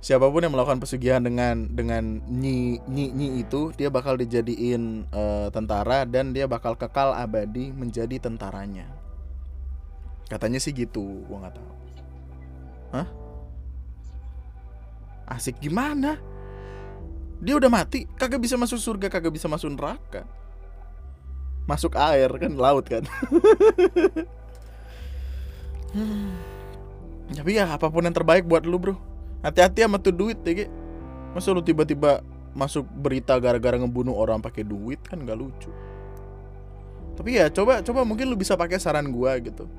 Siapa 0.00 0.32
pun 0.32 0.40
yang 0.40 0.56
melakukan 0.56 0.80
pesugihan 0.80 1.20
dengan 1.20 1.68
dengan 1.68 2.24
nyi 2.24 2.80
nyi 2.88 3.12
nyi 3.12 3.44
itu, 3.44 3.68
dia 3.76 3.92
bakal 3.92 4.16
dijadiin 4.16 5.04
uh, 5.12 5.52
tentara 5.52 6.08
dan 6.08 6.32
dia 6.32 6.48
bakal 6.48 6.72
kekal 6.72 7.12
abadi 7.12 7.68
menjadi 7.68 8.16
tentaranya. 8.16 8.88
Katanya 10.32 10.56
sih 10.56 10.72
gitu, 10.72 11.28
gua 11.28 11.44
nggak 11.44 11.54
tahu. 11.60 11.70
Hah? 12.90 13.06
Asik 15.30 15.62
gimana? 15.62 16.18
Dia 17.40 17.56
udah 17.56 17.70
mati, 17.72 18.04
kagak 18.18 18.42
bisa 18.42 18.58
masuk 18.60 18.76
surga, 18.76 19.08
kagak 19.08 19.32
bisa 19.32 19.48
masuk 19.48 19.72
neraka. 19.72 20.26
Masuk 21.64 21.94
air 21.96 22.28
kan 22.36 22.52
laut 22.58 22.84
kan. 22.84 23.06
hmm. 25.94 26.30
Tapi 27.40 27.54
ya 27.54 27.70
apa 27.70 27.86
pun 27.86 28.02
yang 28.02 28.12
terbaik 28.12 28.42
buat 28.44 28.66
lu, 28.66 28.76
Bro. 28.76 28.98
Hati-hati 29.40 29.86
sama 29.86 30.02
tuh 30.02 30.12
duit 30.12 30.42
ya, 30.42 30.66
Masa 31.30 31.54
lu 31.54 31.62
tiba-tiba 31.62 32.26
masuk 32.52 32.82
berita 32.90 33.38
gara-gara 33.38 33.78
ngebunuh 33.78 34.18
orang 34.18 34.42
pakai 34.42 34.66
duit 34.66 34.98
kan 35.06 35.22
gak 35.22 35.38
lucu. 35.38 35.70
Tapi 37.14 37.38
ya 37.38 37.46
coba 37.54 37.86
coba 37.86 38.02
mungkin 38.02 38.26
lu 38.26 38.34
bisa 38.34 38.58
pakai 38.58 38.82
saran 38.82 39.14
gua 39.14 39.38
gitu. 39.38 39.70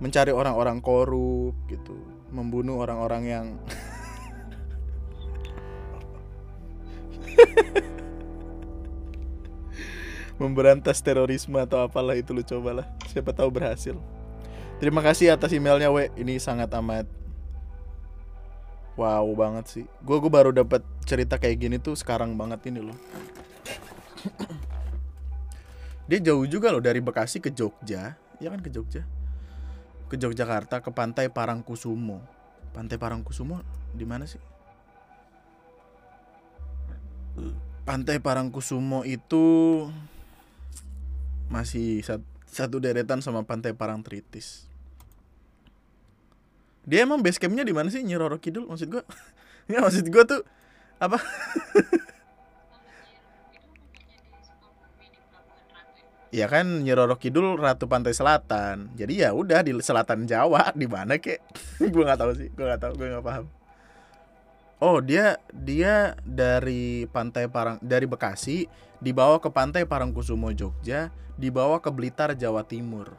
Mencari 0.00 0.32
orang-orang 0.32 0.80
korup 0.80 1.52
gitu 1.68 2.17
membunuh 2.28 2.76
orang-orang 2.80 3.22
yang 3.24 3.46
memberantas 10.38 11.02
terorisme 11.02 11.58
atau 11.58 11.82
apalah 11.82 12.14
itu 12.14 12.30
lu 12.30 12.46
cobalah. 12.46 12.86
Siapa 13.10 13.34
tahu 13.34 13.50
berhasil. 13.50 13.98
Terima 14.78 15.02
kasih 15.02 15.34
atas 15.34 15.50
emailnya 15.50 15.90
we. 15.90 16.12
Ini 16.14 16.38
sangat 16.38 16.70
amat 16.78 17.06
wow 18.94 19.26
banget 19.34 19.64
sih. 19.66 19.84
Gue 20.02 20.22
gue 20.22 20.30
baru 20.30 20.54
dapat 20.54 20.82
cerita 21.06 21.38
kayak 21.38 21.58
gini 21.58 21.76
tuh 21.82 21.98
sekarang 21.98 22.38
banget 22.38 22.62
ini 22.70 22.80
loh. 22.86 22.98
Dia 26.08 26.18
jauh 26.22 26.46
juga 26.48 26.72
loh 26.72 26.80
dari 26.80 27.02
Bekasi 27.02 27.42
ke 27.42 27.50
Jogja. 27.50 28.14
Ya 28.38 28.48
kan 28.48 28.62
ke 28.62 28.70
Jogja 28.70 29.17
ke 30.08 30.16
Yogyakarta 30.16 30.80
ke 30.80 30.90
Pantai 30.90 31.28
Parangkusumo 31.28 32.24
Pantai 32.72 32.96
Parangkusumo 32.96 33.60
di 33.92 34.04
mana 34.08 34.24
sih 34.24 34.40
Pantai 37.88 38.20
Parangkusumo 38.20 39.04
itu 39.08 39.44
masih 41.48 42.04
satu 42.44 42.76
deretan 42.84 43.24
sama 43.24 43.48
Pantai 43.48 43.72
Parangtritis. 43.72 44.68
Dia 46.84 47.04
emang 47.08 47.24
base 47.24 47.40
campnya 47.40 47.64
di 47.64 47.72
mana 47.72 47.88
sih 47.88 48.04
Nyiroro 48.04 48.40
Kidul 48.40 48.68
maksud 48.68 48.92
gua? 48.92 49.04
ya 49.72 49.80
maksud 49.80 50.04
gua 50.12 50.24
tuh 50.24 50.42
apa? 51.00 51.16
ya 56.28 56.46
kan 56.48 56.84
Nyiroro 56.84 57.16
Kidul 57.16 57.56
Ratu 57.56 57.88
Pantai 57.88 58.12
Selatan. 58.12 58.92
Jadi 58.94 59.24
ya 59.24 59.32
udah 59.32 59.64
di 59.64 59.72
selatan 59.80 60.28
Jawa 60.28 60.72
di 60.80 60.86
mana 60.88 61.16
kek? 61.16 61.40
gua 61.92 62.12
nggak 62.12 62.20
tahu 62.20 62.32
sih, 62.36 62.48
gua 62.52 62.74
nggak 62.74 62.80
tahu, 62.82 62.92
gua 62.96 63.08
nggak 63.18 63.26
paham. 63.26 63.46
Oh, 64.78 65.02
dia 65.02 65.42
dia 65.50 66.14
dari 66.22 67.10
Pantai 67.10 67.50
Parang 67.50 67.82
dari 67.82 68.06
Bekasi 68.06 68.70
dibawa 69.02 69.42
ke 69.42 69.50
Pantai 69.50 69.82
Parangkusumo 69.82 70.54
Jogja, 70.54 71.10
dibawa 71.34 71.82
ke 71.82 71.90
Blitar 71.90 72.38
Jawa 72.38 72.62
Timur. 72.62 73.10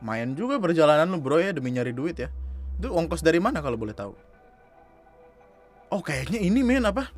Main 0.00 0.32
juga 0.32 0.56
perjalanan 0.62 1.10
lu, 1.10 1.18
Bro 1.18 1.42
ya 1.42 1.52
demi 1.52 1.74
nyari 1.74 1.92
duit 1.92 2.16
ya. 2.16 2.30
Itu 2.78 2.94
ongkos 2.94 3.20
dari 3.20 3.42
mana 3.42 3.58
kalau 3.58 3.76
boleh 3.76 3.92
tahu? 3.92 4.14
Oh, 5.90 6.00
kayaknya 6.00 6.38
ini 6.38 6.62
men 6.62 6.86
apa? 6.86 7.10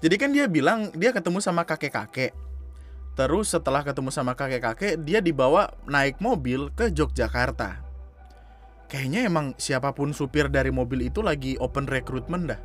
Jadi 0.00 0.14
kan 0.16 0.30
dia 0.30 0.46
bilang 0.46 0.88
dia 0.94 1.10
ketemu 1.10 1.42
sama 1.42 1.66
kakek-kakek. 1.66 2.32
Terus 3.12 3.52
setelah 3.52 3.84
ketemu 3.84 4.08
sama 4.08 4.32
kakek-kakek, 4.32 5.04
dia 5.04 5.20
dibawa 5.20 5.68
naik 5.84 6.16
mobil 6.16 6.72
ke 6.72 6.88
Yogyakarta. 6.88 7.84
Kayaknya 8.88 9.20
emang 9.28 9.46
siapa 9.60 9.92
pun 9.92 10.16
supir 10.16 10.48
dari 10.48 10.72
mobil 10.72 11.08
itu 11.08 11.20
lagi 11.20 11.56
open 11.60 11.88
recruitment 11.88 12.48
dah. 12.48 12.60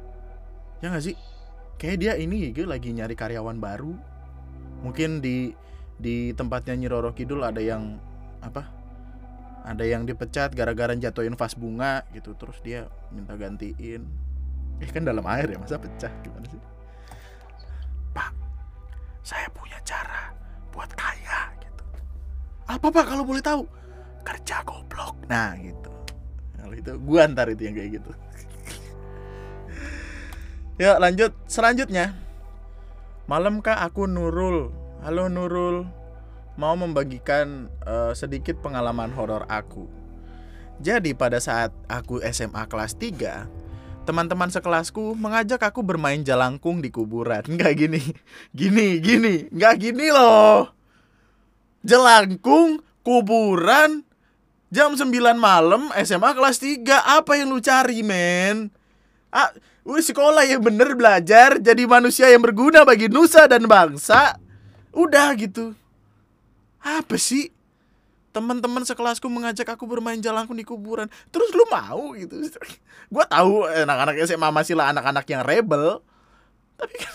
Ya 0.79 0.91
nggak 0.91 1.03
sih? 1.03 1.15
Kayak 1.75 1.97
dia 1.99 2.13
ini 2.19 2.51
gitu 2.51 2.67
lagi 2.67 2.95
nyari 2.95 3.15
karyawan 3.15 3.59
baru. 3.59 3.95
Mungkin 4.83 5.19
di 5.19 5.51
di 5.97 6.31
tempatnya 6.31 6.77
Nyiroro 6.79 7.11
Kidul 7.11 7.43
ada 7.43 7.59
yang 7.59 7.99
apa 8.39 8.69
ada 9.67 9.83
yang 9.83 10.07
dipecat 10.07 10.55
gara-gara 10.55 10.95
jatuhin 10.95 11.35
vas 11.35 11.55
bunga 11.59 12.07
gitu. 12.15 12.35
Terus 12.39 12.59
dia 12.63 12.87
minta 13.11 13.35
gantiin. 13.35 14.07
Eh 14.79 14.89
kan 14.91 15.03
dalam 15.03 15.27
air 15.27 15.51
ya 15.51 15.59
masa 15.59 15.75
pecah? 15.75 16.11
Gimana 16.23 16.47
sih? 16.47 16.61
Pak 18.15 18.31
saya 19.27 19.51
punya 19.51 19.66
apa 22.67 22.91
pak 22.91 23.05
kalau 23.07 23.23
boleh 23.23 23.39
tahu? 23.39 23.63
Kerja 24.27 24.59
goblok. 24.67 25.15
Nah 25.31 25.55
gitu. 25.55 25.91
Kalau 26.59 26.75
itu 26.75 26.91
gua 26.99 27.23
antar 27.23 27.47
itu 27.47 27.63
yang 27.63 27.75
kayak 27.75 27.91
gitu. 28.03 28.11
Ya 30.77 31.01
lanjut. 31.01 31.33
Selanjutnya 31.49 32.13
malam 33.25 33.65
kak 33.65 33.81
aku 33.81 34.05
Nurul? 34.05 34.69
Halo 35.01 35.25
Nurul. 35.25 35.89
Mau 36.53 36.77
membagikan 36.77 37.65
uh, 37.81 38.13
sedikit 38.13 38.61
pengalaman 38.61 39.09
horor 39.09 39.49
aku. 39.49 39.89
Jadi 40.77 41.17
pada 41.17 41.41
saat 41.41 41.73
aku 41.89 42.21
SMA 42.29 42.61
kelas 42.69 42.93
3 42.93 44.05
teman-teman 44.05 44.47
sekelasku 44.47 45.17
mengajak 45.19 45.59
aku 45.65 45.81
bermain 45.81 46.21
jalangkung 46.21 46.85
di 46.85 46.93
kuburan. 46.93 47.41
Nggak 47.57 47.73
gini. 47.73 48.01
Gini 48.53 49.01
gini. 49.01 49.49
Nggak 49.49 49.75
gini 49.81 50.13
loh 50.13 50.76
jelangkung 51.87 52.83
kuburan 53.07 54.03
Jam 54.67 54.99
9 54.99 55.07
malam 55.39 55.87
SMA 56.03 56.35
kelas 56.35 56.59
3 56.59 56.83
Apa 57.23 57.39
yang 57.39 57.55
lu 57.55 57.63
cari 57.63 58.03
men? 58.03 58.67
Ah, 59.31 59.51
udah 59.87 60.03
sekolah 60.03 60.43
yang 60.43 60.59
bener 60.59 60.91
belajar. 60.91 61.55
Jadi 61.59 61.87
manusia 61.87 62.27
yang 62.27 62.43
berguna 62.43 62.83
bagi 62.83 63.07
nusa 63.07 63.47
dan 63.47 63.63
bangsa. 63.63 64.35
Udah 64.91 65.31
gitu. 65.39 65.71
Apa 66.83 67.15
sih? 67.15 67.51
Teman-teman 68.35 68.83
sekelasku 68.83 69.31
mengajak 69.31 69.71
aku 69.71 69.87
bermain 69.87 70.19
jalangkung 70.19 70.59
di 70.59 70.67
kuburan. 70.67 71.07
Terus 71.31 71.47
lu 71.55 71.63
mau 71.71 72.11
gitu? 72.19 72.35
Gue 73.13 73.25
tahu 73.31 73.63
anak-anak 73.71 74.19
SMA 74.27 74.51
masih 74.51 74.75
lah 74.75 74.91
anak-anak 74.91 75.23
yang 75.31 75.47
rebel. 75.47 76.03
Tapi 76.75 76.95
kan 76.99 77.11